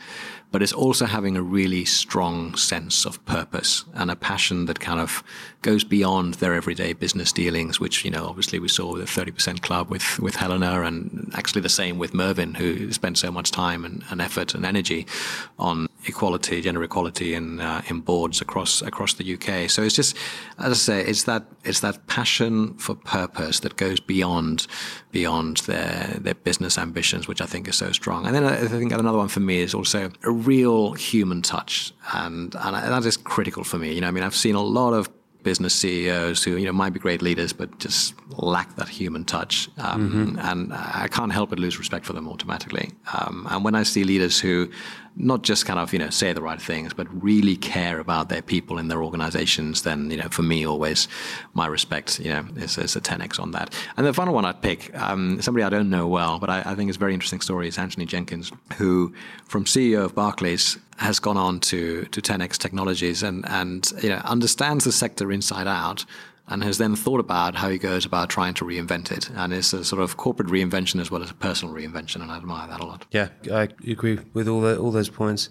but 0.51 0.61
it's 0.61 0.73
also 0.73 1.05
having 1.05 1.37
a 1.37 1.41
really 1.41 1.85
strong 1.85 2.55
sense 2.55 3.05
of 3.05 3.23
purpose 3.25 3.85
and 3.93 4.11
a 4.11 4.15
passion 4.15 4.65
that 4.65 4.79
kind 4.79 4.99
of 4.99 5.23
goes 5.61 5.83
beyond 5.83 6.35
their 6.35 6.53
everyday 6.53 6.93
business 6.93 7.31
dealings, 7.31 7.79
which, 7.79 8.03
you 8.05 8.11
know, 8.11 8.25
obviously 8.27 8.59
we 8.59 8.67
saw 8.67 8.93
with 8.93 9.13
the 9.13 9.21
30% 9.21 9.61
Club 9.61 9.89
with, 9.89 10.19
with 10.19 10.35
Helena 10.35 10.81
and 10.83 11.31
actually 11.35 11.61
the 11.61 11.69
same 11.69 11.97
with 11.97 12.13
Mervyn, 12.13 12.55
who 12.55 12.91
spent 12.91 13.17
so 13.17 13.31
much 13.31 13.51
time 13.51 13.85
and, 13.85 14.03
and 14.09 14.21
effort 14.21 14.53
and 14.53 14.65
energy 14.65 15.07
on 15.57 15.87
equality, 16.05 16.61
gender 16.61 16.83
equality 16.83 17.33
in, 17.33 17.59
uh, 17.59 17.81
in 17.87 17.99
boards 17.99 18.41
across, 18.41 18.81
across 18.81 19.13
the 19.13 19.33
UK. 19.33 19.69
So 19.69 19.83
it's 19.83 19.95
just, 19.95 20.15
as 20.57 20.71
I 20.71 20.73
say, 20.73 21.01
it's 21.01 21.23
that, 21.23 21.45
it's 21.63 21.81
that 21.81 22.07
passion 22.07 22.75
for 22.77 22.95
purpose 22.95 23.59
that 23.61 23.75
goes 23.75 23.99
beyond, 23.99 24.67
beyond 25.11 25.57
their, 25.57 26.17
their 26.19 26.35
business 26.35 26.77
ambitions, 26.77 27.27
which 27.27 27.41
I 27.41 27.45
think 27.45 27.67
is 27.67 27.75
so 27.75 27.91
strong. 27.91 28.25
And 28.25 28.33
then 28.35 28.45
I 28.45 28.67
think 28.67 28.91
another 28.91 29.17
one 29.17 29.27
for 29.27 29.41
me 29.41 29.59
is 29.59 29.73
also 29.73 30.11
a 30.23 30.31
real 30.31 30.93
human 30.93 31.41
touch. 31.41 31.93
And, 32.13 32.55
and 32.55 32.75
that 32.75 33.05
is 33.05 33.17
critical 33.17 33.63
for 33.63 33.77
me. 33.77 33.93
You 33.93 34.01
know, 34.01 34.07
I 34.07 34.11
mean, 34.11 34.23
I've 34.23 34.35
seen 34.35 34.55
a 34.55 34.63
lot 34.63 34.93
of 34.93 35.09
business 35.43 35.73
CEOs 35.73 36.43
who 36.43 36.57
you 36.57 36.65
know 36.65 36.73
might 36.73 36.91
be 36.91 36.99
great 36.99 37.21
leaders 37.21 37.53
but 37.53 37.79
just 37.79 38.13
lack 38.37 38.75
that 38.75 38.89
human 38.89 39.23
touch, 39.23 39.69
um, 39.77 40.11
mm-hmm. 40.11 40.39
and 40.39 40.73
I 40.73 41.07
can't 41.09 41.31
help 41.31 41.49
but 41.49 41.59
lose 41.59 41.79
respect 41.79 42.05
for 42.05 42.13
them 42.13 42.27
automatically. 42.27 42.91
Um, 43.13 43.47
and 43.49 43.63
when 43.63 43.75
I 43.75 43.83
see 43.83 44.03
leaders 44.03 44.39
who 44.39 44.69
not 45.19 45.43
just 45.43 45.65
kind 45.65 45.79
of 45.79 45.91
you 45.93 45.99
know 45.99 46.09
say 46.09 46.33
the 46.33 46.41
right 46.41 46.61
things, 46.61 46.93
but 46.93 47.07
really 47.21 47.55
care 47.55 47.99
about 47.99 48.29
their 48.29 48.41
people 48.41 48.77
in 48.77 48.87
their 48.87 49.03
organizations, 49.03 49.83
then 49.83 50.09
you 50.09 50.17
know 50.17 50.29
for 50.29 50.41
me 50.41 50.65
always 50.65 51.07
my 51.53 51.67
respect 51.67 52.19
you 52.19 52.31
know 52.31 52.45
is, 52.55 52.77
is 52.77 52.95
a 52.95 53.01
10x 53.01 53.39
on 53.39 53.51
that. 53.51 53.73
And 53.97 54.07
the 54.07 54.13
final 54.13 54.33
one 54.33 54.45
I'd 54.45 54.61
pick 54.61 54.95
um, 54.97 55.41
somebody 55.41 55.63
I 55.63 55.69
don't 55.69 55.89
know 55.89 56.07
well, 56.07 56.39
but 56.39 56.49
I, 56.49 56.63
I 56.65 56.75
think 56.75 56.89
is 56.89 56.95
a 56.95 56.99
very 56.99 57.13
interesting 57.13 57.41
story 57.41 57.67
is 57.67 57.77
Anthony 57.77 58.05
Jenkins, 58.05 58.51
who 58.77 59.13
from 59.45 59.65
CEO 59.65 60.05
of 60.05 60.15
Barclays 60.15 60.77
has 60.97 61.19
gone 61.19 61.37
on 61.37 61.59
to 61.59 62.05
to 62.05 62.21
10x 62.21 62.57
Technologies 62.57 63.21
and 63.21 63.47
and 63.49 63.91
you 64.01 64.09
know 64.09 64.21
understands 64.23 64.85
the 64.85 64.91
sector 64.91 65.31
inside 65.31 65.67
out 65.67 66.05
and 66.49 66.63
has 66.63 66.77
then 66.77 66.95
thought 66.95 67.19
about 67.19 67.55
how 67.55 67.69
he 67.69 67.77
goes 67.77 68.05
about 68.05 68.29
trying 68.29 68.53
to 68.55 68.65
reinvent 68.65 69.11
it. 69.11 69.29
And 69.29 69.53
it's 69.53 69.71
a 69.71 69.83
sort 69.85 70.01
of 70.01 70.17
corporate 70.17 70.49
reinvention 70.49 70.99
as 70.99 71.09
well 71.09 71.23
as 71.23 71.29
a 71.29 71.35
personal 71.35 71.73
reinvention, 71.73 72.21
and 72.21 72.31
I 72.31 72.37
admire 72.37 72.67
that 72.67 72.81
a 72.81 72.85
lot. 72.85 73.05
Yeah, 73.11 73.29
I 73.51 73.69
agree 73.87 74.19
with 74.33 74.47
all 74.47 74.61
the, 74.61 74.77
all 74.77 74.91
those 74.91 75.09
points. 75.09 75.49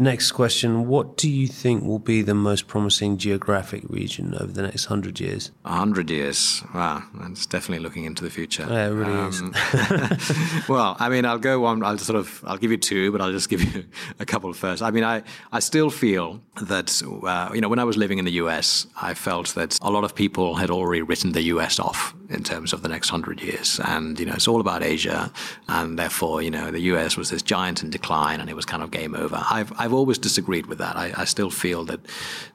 Next 0.00 0.32
question 0.32 0.88
What 0.88 1.18
do 1.18 1.28
you 1.28 1.46
think 1.46 1.84
will 1.84 1.98
be 1.98 2.22
the 2.22 2.32
most 2.32 2.66
promising 2.66 3.18
geographic 3.18 3.82
region 3.90 4.34
over 4.34 4.50
the 4.50 4.62
next 4.62 4.88
100 4.88 5.20
years? 5.20 5.50
100 5.60 6.08
years. 6.08 6.62
Wow, 6.74 7.02
that's 7.16 7.44
definitely 7.44 7.84
looking 7.84 8.06
into 8.06 8.24
the 8.24 8.30
future. 8.30 8.66
Yeah, 8.66 8.86
it 8.86 8.92
really 8.92 9.12
um, 9.12 9.54
is. 9.54 10.68
well, 10.70 10.96
I 10.98 11.10
mean, 11.10 11.26
I'll 11.26 11.38
go 11.38 11.66
on, 11.66 11.84
I'll 11.84 11.98
sort 11.98 12.18
of, 12.18 12.42
I'll 12.46 12.56
give 12.56 12.70
you 12.70 12.78
two, 12.78 13.12
but 13.12 13.20
I'll 13.20 13.30
just 13.30 13.50
give 13.50 13.62
you 13.62 13.84
a 14.18 14.24
couple 14.24 14.50
first. 14.54 14.80
I 14.80 14.90
mean, 14.90 15.04
I, 15.04 15.22
I 15.52 15.58
still 15.58 15.90
feel 15.90 16.40
that, 16.62 17.02
uh, 17.04 17.50
you 17.52 17.60
know, 17.60 17.68
when 17.68 17.78
I 17.78 17.84
was 17.84 17.98
living 17.98 18.16
in 18.16 18.24
the 18.24 18.32
US, 18.44 18.86
I 19.02 19.12
felt 19.12 19.48
that 19.48 19.78
a 19.82 19.90
lot 19.90 20.04
of 20.04 20.14
people 20.14 20.54
had 20.54 20.70
already 20.70 21.02
written 21.02 21.32
the 21.32 21.42
US 21.42 21.78
off 21.78 22.14
in 22.30 22.44
terms 22.44 22.72
of 22.72 22.82
the 22.82 22.88
next 22.88 23.12
100 23.12 23.42
years. 23.42 23.80
And, 23.84 24.18
you 24.18 24.26
know, 24.26 24.34
it's 24.34 24.48
all 24.48 24.60
about 24.60 24.82
Asia. 24.82 25.32
And 25.68 25.98
therefore, 25.98 26.42
you 26.42 26.50
know, 26.50 26.70
the 26.70 26.80
US 26.92 27.16
was 27.16 27.30
this 27.30 27.42
giant 27.42 27.82
in 27.82 27.90
decline 27.90 28.40
and 28.40 28.48
it 28.48 28.56
was 28.56 28.64
kind 28.64 28.82
of 28.82 28.90
game 28.90 29.14
over. 29.14 29.42
I've, 29.50 29.72
I've 29.78 29.92
always 29.92 30.18
disagreed 30.18 30.66
with 30.66 30.78
that. 30.78 30.96
I, 30.96 31.12
I, 31.16 31.24
still 31.24 31.50
feel 31.50 31.84
that 31.84 32.00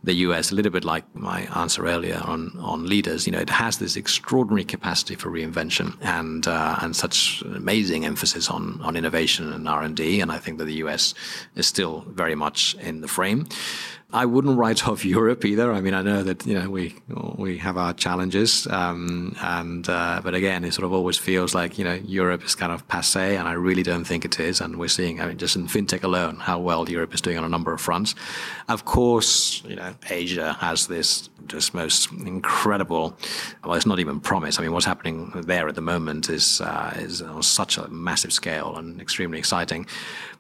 the 0.04 0.14
US, 0.14 0.52
a 0.52 0.56
little 0.56 0.72
bit 0.72 0.86
like 0.86 1.04
my 1.16 1.42
answer 1.56 1.86
earlier 1.86 2.22
on, 2.26 2.58
on 2.60 2.88
leaders, 2.88 3.26
you 3.26 3.32
know, 3.32 3.40
it 3.40 3.50
has 3.50 3.78
this 3.78 3.96
extraordinary 3.96 4.66
capacity 4.66 5.16
for 5.16 5.30
reinvention 5.30 5.98
and 6.02 6.48
uh, 6.48 6.78
and 6.82 6.96
such 6.96 7.42
amazing 7.42 8.06
emphasis 8.06 8.50
on 8.50 8.82
on 8.82 8.96
innovation 8.96 9.52
and 9.54 9.68
R 9.68 9.82
and 9.84 9.96
D. 9.96 10.22
And 10.22 10.32
I 10.32 10.38
think 10.38 10.58
that 10.58 10.66
the 10.66 10.76
US 10.86 11.14
is 11.56 11.68
still 11.68 12.06
very 12.08 12.36
much 12.36 12.76
in 12.76 13.02
the 13.02 13.08
frame. 13.08 13.48
I 14.16 14.26
wouldn't 14.26 14.58
write 14.58 14.88
off 14.88 15.04
Europe 15.04 15.44
either. 15.44 15.74
I 15.74 15.82
mean, 15.82 15.94
I 15.94 16.02
know 16.02 16.24
that 16.24 16.46
you 16.48 16.58
know 16.58 16.70
we 16.70 16.96
we 17.36 17.58
have 17.58 17.76
our 17.76 17.94
challenges, 17.94 18.66
um, 18.68 19.36
and 19.42 19.88
uh, 19.90 20.22
but 20.24 20.34
again, 20.34 20.64
it 20.64 20.74
sort 20.74 20.86
of 20.86 20.94
always 20.94 21.18
feels 21.18 21.54
like 21.54 21.78
you 21.78 21.84
know 21.84 21.96
Europe 22.06 22.46
is 22.46 22.56
kind 22.56 22.72
of 22.72 22.88
passe, 22.88 23.36
and 23.36 23.46
I 23.46 23.54
really 23.54 23.84
don't 23.84 24.06
think 24.06 24.24
it 24.24 24.40
is. 24.40 24.62
And 24.62 24.78
we're 24.78 24.88
seeing, 24.88 25.20
I 25.20 25.28
mean, 25.28 25.38
just 25.38 25.58
in 25.58 25.68
fintech 25.68 26.04
alone, 26.04 26.38
how 26.38 26.60
well 26.60 26.90
Europe 26.90 27.14
is 27.14 27.20
doing 27.20 27.38
on 27.38 27.44
a 27.44 27.50
number 27.50 27.74
of 27.74 27.82
fronts. 27.82 28.16
Of 28.70 28.86
course, 28.86 29.62
you 29.68 29.76
know, 29.76 29.94
Asia 30.10 30.54
has 30.62 30.88
this 30.88 31.30
just 31.48 31.74
most 31.74 32.10
incredible. 32.12 33.18
Well, 33.66 33.74
it's 33.74 33.86
not 33.86 34.00
even 34.00 34.22
promise. 34.22 34.58
I 34.58 34.62
mean, 34.62 34.72
what's 34.72 34.86
happening 34.86 35.32
there 35.46 35.68
at 35.68 35.76
the 35.76 35.82
moment 35.82 36.30
is 36.30 36.62
uh, 36.62 36.94
is 36.96 37.22
on 37.22 37.44
such 37.44 37.78
a 37.78 37.90
massive 37.90 38.32
scale 38.32 38.78
and 38.78 39.02
extremely 39.02 39.40
exciting. 39.40 39.88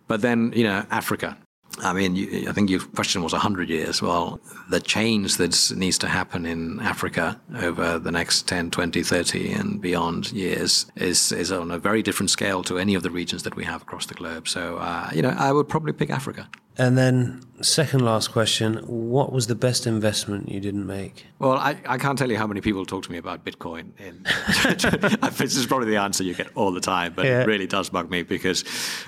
But 0.08 0.22
then, 0.22 0.54
you 0.56 0.64
know, 0.64 0.86
Africa, 0.92 1.36
I 1.80 1.94
mean, 1.94 2.16
you, 2.16 2.50
I 2.50 2.54
think 2.54 2.70
your 2.70 2.80
question 2.80 3.22
was 3.24 3.34
100 3.34 3.70
years. 3.70 4.02
Well, 4.02 4.40
the 4.70 4.80
change 4.80 5.38
that 5.38 5.74
needs 5.76 5.98
to 6.00 6.08
happen 6.08 6.46
in 6.46 6.80
Africa 6.80 7.40
over 7.58 8.00
the 8.00 8.12
next 8.12 8.48
10, 8.48 8.72
20, 8.72 9.04
30 9.04 9.52
and 9.52 9.82
beyond 9.82 10.32
years 10.32 10.86
is, 10.96 11.32
is 11.32 11.52
on 11.52 11.72
a 11.72 11.78
very 11.78 12.02
different 12.02 12.30
scale 12.30 12.64
to 12.64 12.78
any 12.78 12.96
of 12.96 13.04
the 13.04 13.12
regions 13.12 13.44
that 13.44 13.56
we 13.56 13.66
have 13.66 13.82
across 13.82 14.06
the 14.06 14.14
globe. 14.14 14.48
So, 14.48 14.78
uh, 14.78 15.10
you 15.14 15.22
know, 15.22 15.36
I 15.38 15.52
would 15.52 15.68
probably 15.68 15.94
pick 15.94 16.10
Africa. 16.10 16.48
And 16.78 16.98
then, 16.98 17.42
second 17.62 18.02
last 18.04 18.32
question 18.32 18.76
What 18.86 19.32
was 19.32 19.48
the 19.48 19.56
best 19.56 19.88
investment 19.88 20.50
you 20.50 20.60
didn't 20.60 20.86
make? 20.86 21.26
Well, 21.40 21.54
I, 21.54 21.78
I 21.86 21.98
can't 21.98 22.18
tell 22.18 22.30
you 22.30 22.38
how 22.38 22.48
many 22.48 22.62
people 22.62 22.86
talk 22.86 23.04
to 23.04 23.12
me 23.12 23.18
about 23.18 23.46
Bitcoin. 23.46 23.92
In, 24.00 24.24
this 25.38 25.56
is 25.56 25.66
probably 25.66 25.90
the 25.90 25.98
answer 25.98 26.24
you 26.24 26.34
get 26.34 26.50
all 26.56 26.72
the 26.72 26.82
time, 26.82 27.14
but 27.16 27.26
yeah. 27.26 27.42
it 27.42 27.48
really 27.48 27.68
does 27.68 27.90
bug 27.90 28.10
me 28.10 28.24
because, 28.24 28.64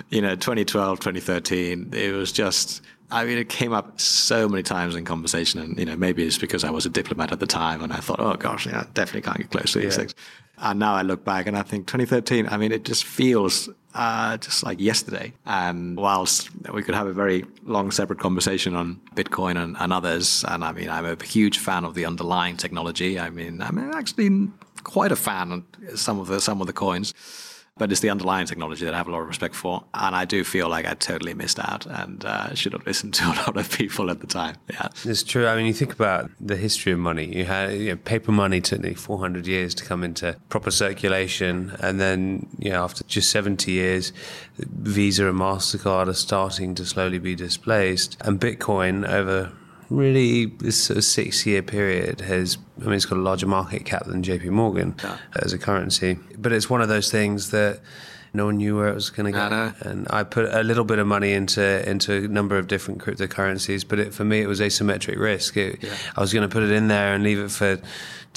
you 0.10 0.22
know, 0.22 0.36
2012, 0.36 1.00
2013, 1.00 1.90
it 1.94 2.14
was 2.14 2.32
just. 2.32 2.82
I 3.10 3.24
mean, 3.24 3.38
it 3.38 3.48
came 3.48 3.72
up 3.72 4.00
so 4.02 4.50
many 4.50 4.63
times 4.63 4.96
in 4.96 5.06
conversation, 5.06 5.62
and 5.62 5.80
you 5.80 5.86
know, 5.86 5.96
maybe 5.96 6.26
it's 6.26 6.38
because 6.38 6.63
I 6.63 6.72
was 6.72 6.86
a 6.86 6.89
diplomat 6.89 7.32
at 7.32 7.39
the 7.39 7.48
time, 7.48 7.82
and 7.82 7.93
I 7.93 7.98
thought, 7.98 8.20
oh 8.20 8.36
gosh, 8.36 8.65
yeah, 8.65 8.86
definitely 8.93 9.22
can't 9.22 9.38
get 9.38 9.50
close 9.50 9.72
to 9.74 9.80
these 9.80 9.93
yeah. 9.93 10.00
things. 10.00 10.15
And 10.58 10.80
now 10.80 10.93
I 10.93 11.04
look 11.04 11.24
back, 11.24 11.48
and 11.48 11.58
I 11.58 11.62
think 11.62 11.88
2013. 11.88 12.50
I 12.50 12.58
mean, 12.58 12.72
it 12.72 12.84
just 12.84 13.06
feels 13.06 13.70
uh, 13.93 14.38
just 14.38 14.63
like 14.63 14.82
yesterday. 14.82 15.34
And 15.46 15.96
whilst 15.96 16.50
we 16.74 16.84
could 16.84 16.96
have 16.96 17.08
a 17.08 17.13
very 17.13 17.46
long 17.63 17.91
separate 17.91 18.20
conversation 18.20 18.76
on 18.76 19.00
Bitcoin 19.15 19.62
and, 19.62 19.78
and, 19.80 19.93
others, 19.93 20.43
and 20.48 20.63
I 20.63 20.74
mean, 20.74 20.89
I'm 20.89 21.06
a 21.06 21.24
huge 21.24 21.60
fan 21.60 21.86
of 21.86 21.93
the 21.93 22.06
underlying 22.06 22.58
technology. 22.58 23.20
I 23.20 23.30
mean, 23.30 23.62
I'm 23.62 23.78
actually 23.93 24.50
quite 24.84 25.12
a 25.12 25.15
fan 25.15 25.52
of 25.52 26.00
some 26.00 26.20
of 26.20 26.28
the 26.28 26.39
some 26.41 26.62
of 26.62 26.67
the 26.67 26.74
coins 26.74 27.13
but 27.78 27.92
it's 27.92 28.02
the 28.02 28.10
underlying 28.10 28.46
technology 28.46 28.86
that 28.86 28.94
I 28.94 28.98
have 28.98 29.08
a 29.08 29.12
lot 29.12 29.22
of 29.22 29.28
respect 29.28 29.56
for. 29.56 29.84
And 29.94 30.16
I 30.16 30.26
do 30.26 30.44
feel 30.44 30.70
like 30.70 30.86
I 30.86 30.94
totally 30.94 31.34
missed 31.34 31.60
out 31.60 31.86
and 31.86 32.24
uh, 32.26 32.54
should 32.54 32.74
have 32.74 32.86
listened 32.86 33.13
to 33.16 33.26
a 33.28 33.36
lot 33.46 33.58
of 33.58 33.72
people 33.72 34.10
at 34.10 34.20
the 34.20 34.28
time. 34.28 34.56
Yeah, 34.70 34.88
it's 35.04 35.24
true. 35.24 35.48
I 35.48 35.56
mean, 35.56 35.66
you 35.66 35.74
think 35.74 35.94
about 35.94 36.30
the 36.40 36.56
history 36.56 36.92
of 36.92 37.00
money. 37.00 37.26
You 37.26 37.46
had 37.46 37.74
you 37.74 37.90
know, 37.90 37.96
paper 37.98 38.32
money 38.32 38.62
took 38.62 38.82
nearly 38.82 38.96
400 38.96 39.48
years 39.48 39.76
to 39.76 39.86
come 39.86 40.04
into 40.04 40.38
proper 40.50 40.72
circulation, 40.72 41.76
and 41.80 42.00
then 42.00 42.48
you 42.60 42.72
know 42.72 42.84
after 42.84 43.04
just 43.06 43.30
70 43.32 43.72
years, 43.72 44.13
Visa 44.58 45.28
and 45.28 45.40
Mastercard 45.40 46.08
are 46.08 46.13
starting 46.13 46.76
to 46.76 46.86
slowly 46.86 47.20
be 47.20 47.36
displaced, 47.36 48.18
and 48.22 48.40
Bitcoin 48.40 49.08
over 49.08 49.52
really 49.89 50.45
this 50.45 50.82
sort 50.82 50.97
of 50.97 51.04
six 51.04 51.45
year 51.45 51.62
period 51.62 52.21
has 52.21 52.58
I 52.82 52.86
mean 52.86 52.93
it's 52.93 53.06
got 53.06 53.17
a 53.17 53.21
larger 53.21 53.47
market 53.47 53.86
cap 53.86 54.06
than 54.06 54.23
JP 54.23 54.50
Morgan 54.50 54.95
yeah. 55.04 55.17
as 55.41 55.54
a 55.54 55.58
currency. 55.58 56.17
But 56.38 56.52
it's 56.52 56.69
one 56.69 56.82
of 56.82 56.89
those 56.89 57.12
things 57.12 57.52
that 57.52 57.80
no 58.34 58.45
one 58.45 58.58
knew 58.58 58.76
where 58.78 58.89
it 58.89 58.93
was 58.93 59.10
going 59.10 59.32
to 59.32 59.32
go. 59.32 59.73
And 59.82 60.08
I 60.10 60.23
put 60.23 60.54
a 60.54 60.63
little 60.63 60.84
bit 60.84 61.00
of 61.00 61.08
money 61.08 61.34
into 61.34 61.89
into 61.89 62.26
a 62.26 62.28
number 62.28 62.58
of 62.58 62.67
different 62.67 63.02
cryptocurrencies, 63.02 63.88
but 63.88 64.00
it, 64.00 64.13
for 64.13 64.23
me 64.23 64.41
it 64.41 64.47
was 64.47 64.60
asymmetric 64.60 65.17
risk. 65.17 65.58
It, 65.58 65.84
yeah. 65.84 65.95
I 66.15 66.21
was 66.21 66.34
going 66.34 66.47
to 66.47 66.54
put 66.54 66.63
it 66.63 66.71
in 66.71 66.88
there 66.88 67.13
and 67.13 67.23
leave 67.23 67.39
it 67.39 67.52
for 67.52 67.80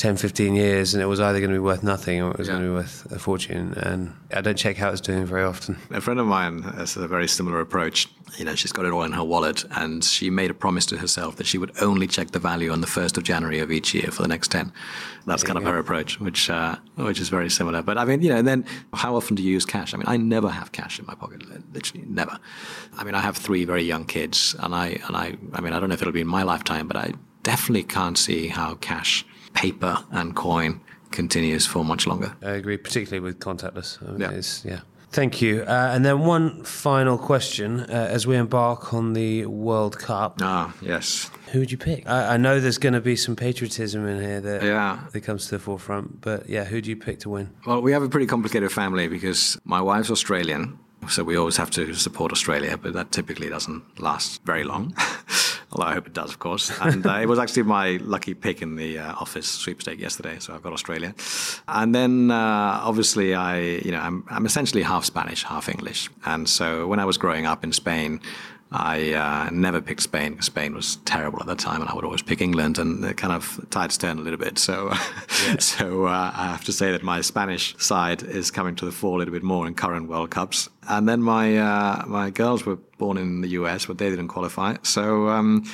10, 0.01 0.17
15 0.17 0.55
years, 0.55 0.95
and 0.95 1.03
it 1.03 1.07
was 1.07 1.21
either 1.21 1.41
going 1.41 1.51
to 1.51 1.57
be 1.57 1.59
worth 1.59 1.83
nothing 1.83 2.23
or 2.23 2.31
it 2.31 2.39
was 2.39 2.49
yeah. 2.49 2.55
going 2.55 2.65
to 2.65 2.71
be 2.71 2.75
worth 2.75 3.13
a 3.13 3.19
fortune. 3.19 3.75
And 3.75 4.15
I 4.33 4.41
don't 4.41 4.57
check 4.57 4.79
how 4.79 4.89
it's 4.89 5.01
doing 5.03 5.27
very 5.27 5.45
often. 5.45 5.77
A 5.91 6.01
friend 6.01 6.19
of 6.19 6.27
mine 6.27 6.63
has 6.63 6.97
a 6.97 7.07
very 7.07 7.29
similar 7.29 7.61
approach. 7.61 8.09
You 8.39 8.47
know, 8.47 8.55
she's 8.55 8.73
got 8.73 8.87
it 8.87 8.93
all 8.93 9.03
in 9.03 9.13
her 9.13 9.23
wallet, 9.23 9.63
and 9.73 10.03
she 10.03 10.31
made 10.31 10.51
a 10.51 10.55
promise 10.55 10.87
to 10.87 10.97
herself 10.97 11.37
that 11.37 11.47
she 11.47 11.59
would 11.59 11.73
only 11.83 12.07
check 12.07 12.31
the 12.31 12.39
value 12.39 12.73
on 12.73 12.81
the 12.81 12.87
first 12.87 13.19
of 13.19 13.25
January 13.25 13.59
of 13.59 13.71
each 13.71 13.93
year 13.93 14.11
for 14.11 14.23
the 14.23 14.29
next 14.29 14.51
ten. 14.51 14.73
That's 15.27 15.45
kind 15.45 15.59
of 15.59 15.65
her 15.65 15.77
approach, 15.77 16.19
which 16.19 16.49
uh, 16.49 16.77
which 16.95 17.21
is 17.21 17.29
very 17.29 17.51
similar. 17.51 17.83
But 17.83 17.99
I 17.99 18.07
mean, 18.07 18.23
you 18.23 18.31
know, 18.31 18.37
and 18.37 18.49
then 18.49 18.65
how 18.95 19.17
often 19.17 19.37
do 19.37 19.43
you 19.43 19.53
use 19.53 19.67
cash? 19.67 19.93
I 19.93 19.99
mean, 19.99 20.09
I 20.09 20.17
never 20.17 20.49
have 20.49 20.73
cash 20.73 20.99
in 20.99 21.05
my 21.05 21.15
pocket, 21.15 21.43
literally 21.75 22.07
never. 22.09 22.39
I 22.97 23.05
mean, 23.05 23.15
I 23.15 23.21
have 23.21 23.37
three 23.37 23.67
very 23.67 23.83
young 23.83 24.07
kids, 24.07 24.57
and 24.61 24.75
I 24.75 24.99
and 25.07 25.15
I, 25.15 25.37
I 25.53 25.61
mean, 25.61 25.75
I 25.75 25.79
don't 25.79 25.91
know 25.91 25.95
if 25.95 26.01
it'll 26.01 26.15
be 26.15 26.23
in 26.23 26.27
my 26.27 26.43
lifetime, 26.43 26.89
but 26.89 26.97
I 26.97 27.13
definitely 27.43 27.83
can't 27.83 28.17
see 28.17 28.49
how 28.49 28.77
cash 28.77 29.27
paper 29.61 29.99
and 30.11 30.35
coin 30.35 30.81
continues 31.11 31.67
for 31.67 31.85
much 31.85 32.07
longer. 32.07 32.35
I 32.43 32.53
agree, 32.53 32.79
particularly 32.79 33.21
with 33.21 33.41
contactless. 33.41 33.99
I 34.03 34.13
mean, 34.13 34.21
yeah. 34.21 34.73
yeah. 34.73 34.81
Thank 35.13 35.43
you. 35.43 35.63
Uh, 35.63 35.91
and 35.93 36.05
then 36.05 36.21
one 36.21 36.63
final 36.63 37.19
question 37.19 37.81
uh, 37.81 38.09
as 38.11 38.27
we 38.27 38.37
embark 38.37 38.95
on 38.95 39.13
the 39.13 39.45
World 39.47 39.99
Cup. 39.99 40.39
Ah, 40.41 40.73
yes. 40.81 41.31
Who 41.51 41.59
would 41.59 41.73
you 41.73 41.79
pick? 41.79 42.09
I, 42.09 42.35
I 42.35 42.37
know 42.37 42.61
there's 42.61 42.79
going 42.79 42.93
to 42.93 43.01
be 43.01 43.17
some 43.17 43.35
patriotism 43.35 44.07
in 44.07 44.23
here 44.23 44.41
that, 44.41 44.63
yeah. 44.63 45.01
that 45.13 45.21
comes 45.23 45.47
to 45.47 45.51
the 45.51 45.59
forefront, 45.59 46.21
but 46.21 46.49
yeah, 46.49 46.65
who 46.65 46.81
do 46.81 46.89
you 46.89 46.97
pick 46.97 47.19
to 47.21 47.29
win? 47.29 47.51
Well, 47.67 47.83
we 47.83 47.93
have 47.93 48.05
a 48.05 48.09
pretty 48.09 48.27
complicated 48.27 48.71
family 48.71 49.09
because 49.09 49.59
my 49.65 49.81
wife's 49.81 50.11
Australian, 50.11 50.79
so 51.09 51.25
we 51.25 51.37
always 51.37 51.57
have 51.57 51.71
to 51.73 51.93
support 51.95 52.31
Australia, 52.31 52.79
but 52.79 52.93
that 52.93 53.11
typically 53.11 53.49
doesn't 53.49 53.83
last 54.01 54.41
very 54.45 54.63
long. 54.63 54.95
Although 55.73 55.87
I 55.87 55.95
hope 55.95 56.07
it 56.09 56.15
does, 56.15 56.31
of 56.31 56.39
course. 56.41 56.73
And 56.81 57.07
uh, 57.07 57.19
it 57.23 57.27
was 57.27 57.39
actually 57.39 57.63
my 57.63 57.99
lucky 58.03 58.35
pick 58.35 58.61
in 58.61 58.75
the 58.75 58.99
uh, 58.99 59.13
office 59.13 59.49
sweepstake 59.49 60.01
yesterday, 60.01 60.39
so 60.41 60.53
I've 60.53 60.63
got 60.63 60.73
Australia. 60.73 61.15
And 61.69 61.95
then 61.95 62.31
uh, 62.33 62.81
obviously 62.83 63.35
I, 63.35 63.61
you 63.61 63.93
know, 63.93 64.01
I'm, 64.01 64.25
I'm 64.29 64.47
essentially 64.47 64.83
half 64.83 65.05
Spanish, 65.05 65.45
half 65.45 65.69
English. 65.69 66.11
And 66.25 66.49
so 66.49 66.89
when 66.89 66.99
I 66.99 67.05
was 67.05 67.19
growing 67.19 67.47
up 67.47 67.63
in 67.63 67.73
Spain, 67.73 68.21
I 68.73 69.15
uh, 69.15 69.51
never 69.51 69.81
picked 69.81 70.03
Spain 70.03 70.41
Spain 70.43 70.75
was 70.75 70.97
terrible 71.05 71.41
at 71.41 71.47
the 71.47 71.57
time, 71.57 71.81
and 71.81 71.91
I 71.91 71.95
would 71.95 72.05
always 72.05 72.23
pick 72.23 72.41
England, 72.41 72.79
and 72.79 73.05
it 73.05 73.17
kind 73.17 73.33
of 73.33 73.67
tides 73.71 73.99
turn 73.99 74.19
a 74.19 74.21
little 74.21 74.39
bit. 74.39 74.59
So, 74.59 74.91
yeah. 75.47 75.59
so 75.59 76.07
uh, 76.07 76.31
I 76.35 76.47
have 76.47 76.65
to 76.67 76.73
say 76.73 76.93
that 76.93 77.03
my 77.03 77.21
Spanish 77.21 77.77
side 77.79 78.23
is 78.23 78.51
coming 78.51 78.77
to 78.77 78.85
the 78.85 78.93
fore 78.93 79.17
a 79.17 79.19
little 79.19 79.33
bit 79.33 79.43
more 79.43 79.67
in 79.67 79.75
current 79.75 80.09
World 80.09 80.31
Cups. 80.31 80.69
And 80.89 81.09
then 81.09 81.21
my 81.21 81.59
uh, 81.59 82.05
my 82.07 82.31
girls 82.31 82.65
were 82.65 82.77
born 82.99 83.17
in 83.17 83.41
the 83.41 83.49
US, 83.61 83.87
but 83.87 83.99
they 83.99 84.09
didn't 84.11 84.29
qualify. 84.29 84.77
So. 84.83 85.29
Um, 85.29 85.65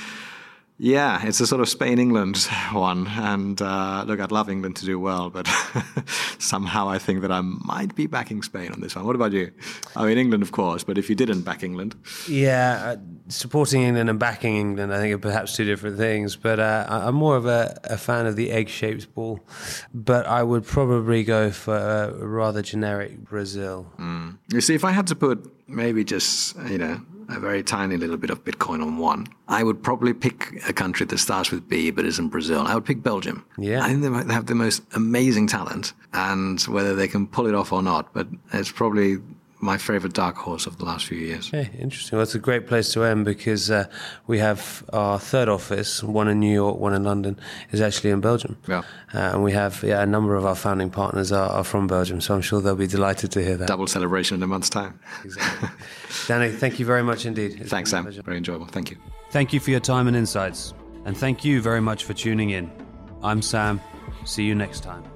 Yeah, 0.79 1.27
it's 1.27 1.41
a 1.41 1.47
sort 1.47 1.63
of 1.63 1.69
Spain 1.69 1.99
England 1.99 2.37
one. 2.73 3.07
And 3.07 3.61
uh, 3.61 4.05
look, 4.07 4.21
I'd 4.21 4.33
love 4.33 4.51
England 4.51 4.77
to 4.77 4.87
do 4.87 5.01
well, 5.01 5.31
but 5.31 5.47
somehow 6.39 6.89
I 6.89 6.99
think 6.99 7.23
that 7.23 7.33
I 7.33 7.41
might 7.41 7.95
be 7.95 8.07
backing 8.07 8.43
Spain 8.43 8.73
on 8.73 8.81
this 8.81 8.95
one. 8.95 9.07
What 9.07 9.17
about 9.17 9.33
you? 9.33 9.53
I 9.95 10.05
mean, 10.07 10.19
England, 10.19 10.43
of 10.43 10.53
course, 10.53 10.85
but 10.85 10.99
if 10.99 11.09
you 11.09 11.17
didn't 11.17 11.43
back 11.43 11.63
England. 11.63 11.95
Yeah, 12.29 12.95
uh, 12.95 12.97
supporting 13.29 13.83
England 13.83 14.11
and 14.11 14.19
backing 14.19 14.57
England, 14.57 14.93
I 14.93 14.99
think 14.99 15.15
are 15.15 15.19
perhaps 15.19 15.57
two 15.57 15.65
different 15.65 15.97
things. 15.97 16.37
But 16.37 16.61
uh, 16.61 16.87
I'm 16.89 17.15
more 17.15 17.37
of 17.37 17.47
a, 17.47 17.81
a, 17.85 17.97
fan 17.97 18.27
of 18.27 18.37
the 18.37 18.51
egg 18.51 18.69
shaped 18.69 19.15
ball. 19.15 19.41
But 19.95 20.27
I 20.27 20.43
would 20.43 20.67
probably 20.67 21.25
go 21.25 21.51
for 21.51 21.77
a 21.77 22.27
rather 22.27 22.61
generic 22.61 23.25
Brazil. 23.25 23.91
Mm. 23.99 24.39
You 24.53 24.61
see, 24.61 24.75
if 24.75 24.85
I 24.85 24.91
had 24.91 25.07
to 25.07 25.15
put 25.15 25.53
maybe 25.69 26.05
just, 26.05 26.57
you 26.69 26.79
know, 26.79 27.01
a 27.29 27.41
very 27.41 27.63
tiny 27.63 27.97
little 27.97 28.17
bit 28.17 28.31
of 28.31 28.45
Bitcoin 28.45 28.83
on 28.83 28.99
one. 28.99 29.27
I 29.49 29.63
would 29.63 29.83
probably 29.83 30.15
pick 30.15 30.63
a 30.69 30.73
country 30.73 31.07
that 31.07 31.19
starts 31.19 31.51
with 31.51 31.69
B 31.69 31.91
but 31.91 32.05
isn't 32.05 32.29
Brazil. 32.29 32.61
I 32.61 32.75
would 32.75 32.85
pick 32.85 33.03
Belgium. 33.03 33.45
Yeah. 33.59 33.85
I 33.85 33.89
think 33.89 34.03
they 34.03 34.35
have 34.35 34.47
the 34.47 34.55
most 34.55 34.83
amazing 34.95 35.47
talent, 35.47 35.93
and 36.13 36.61
whether 36.63 36.95
they 36.95 37.09
can 37.09 37.27
pull 37.27 37.47
it 37.47 37.55
off 37.55 37.73
or 37.73 37.83
not, 37.83 38.13
but 38.13 38.29
it's 38.53 38.71
probably 38.71 39.19
my 39.67 39.77
favorite 39.77 40.15
dark 40.15 40.37
horse 40.37 40.67
of 40.67 40.79
the 40.79 40.85
last 40.85 41.07
few 41.07 41.19
years. 41.19 41.49
Okay, 41.49 41.69
interesting. 41.79 42.17
Well, 42.17 42.23
it's 42.23 42.37
a 42.37 42.39
great 42.39 42.67
place 42.69 42.93
to 42.93 43.03
end 43.03 43.25
because 43.25 43.71
uh, 43.71 43.87
we 44.27 44.39
have 44.39 44.85
our 44.93 45.19
third 45.19 45.49
office, 45.49 46.03
one 46.03 46.29
in 46.29 46.39
New 46.39 46.55
York, 46.55 46.79
one 46.79 46.95
in 46.95 47.03
London, 47.03 47.39
is 47.73 47.81
actually 47.81 48.11
in 48.11 48.21
Belgium. 48.21 48.57
Yeah. 48.69 48.85
Uh, 49.13 49.33
and 49.33 49.43
we 49.43 49.53
have 49.53 49.83
yeah, 49.83 50.01
a 50.01 50.07
number 50.07 50.37
of 50.37 50.47
our 50.47 50.55
founding 50.55 50.89
partners 50.89 51.33
are, 51.33 51.51
are, 51.51 51.65
from 51.65 51.89
Belgium, 51.89 52.21
so 52.21 52.35
I'm 52.35 52.43
sure 52.43 52.61
they'll 52.61 52.77
be 52.77 52.87
delighted 52.87 53.33
to 53.33 53.43
hear 53.43 53.57
that. 53.57 53.69
Double 53.69 53.89
celebration 53.89 54.37
in 54.37 54.43
a 54.43 54.47
month's 54.47 54.71
time. 54.71 54.99
Exactly. 55.25 55.69
Danny, 56.29 56.51
thank 56.51 56.79
you 56.79 56.87
very 56.87 57.03
much 57.03 57.27
indeed. 57.27 57.61
It's 57.61 57.71
Thanks, 57.71 57.91
Sam. 57.91 58.11
Very 58.11 58.39
enjoyable. 58.39 58.67
Thank 58.67 58.93
you. 58.93 58.97
Thank 59.31 59.53
you 59.53 59.61
for 59.61 59.71
your 59.73 59.81
time 59.81 60.07
and 60.07 60.17
insights. 60.17 60.73
And 61.05 61.17
thank 61.17 61.45
you 61.45 61.61
very 61.61 61.81
much 61.81 62.05
for 62.05 62.15
tuning 62.15 62.51
in. 62.51 62.71
I'm 63.23 63.43
Sam. 63.43 63.81
See 64.25 64.45
you 64.45 64.55
next 64.55 64.83
time. 64.83 65.16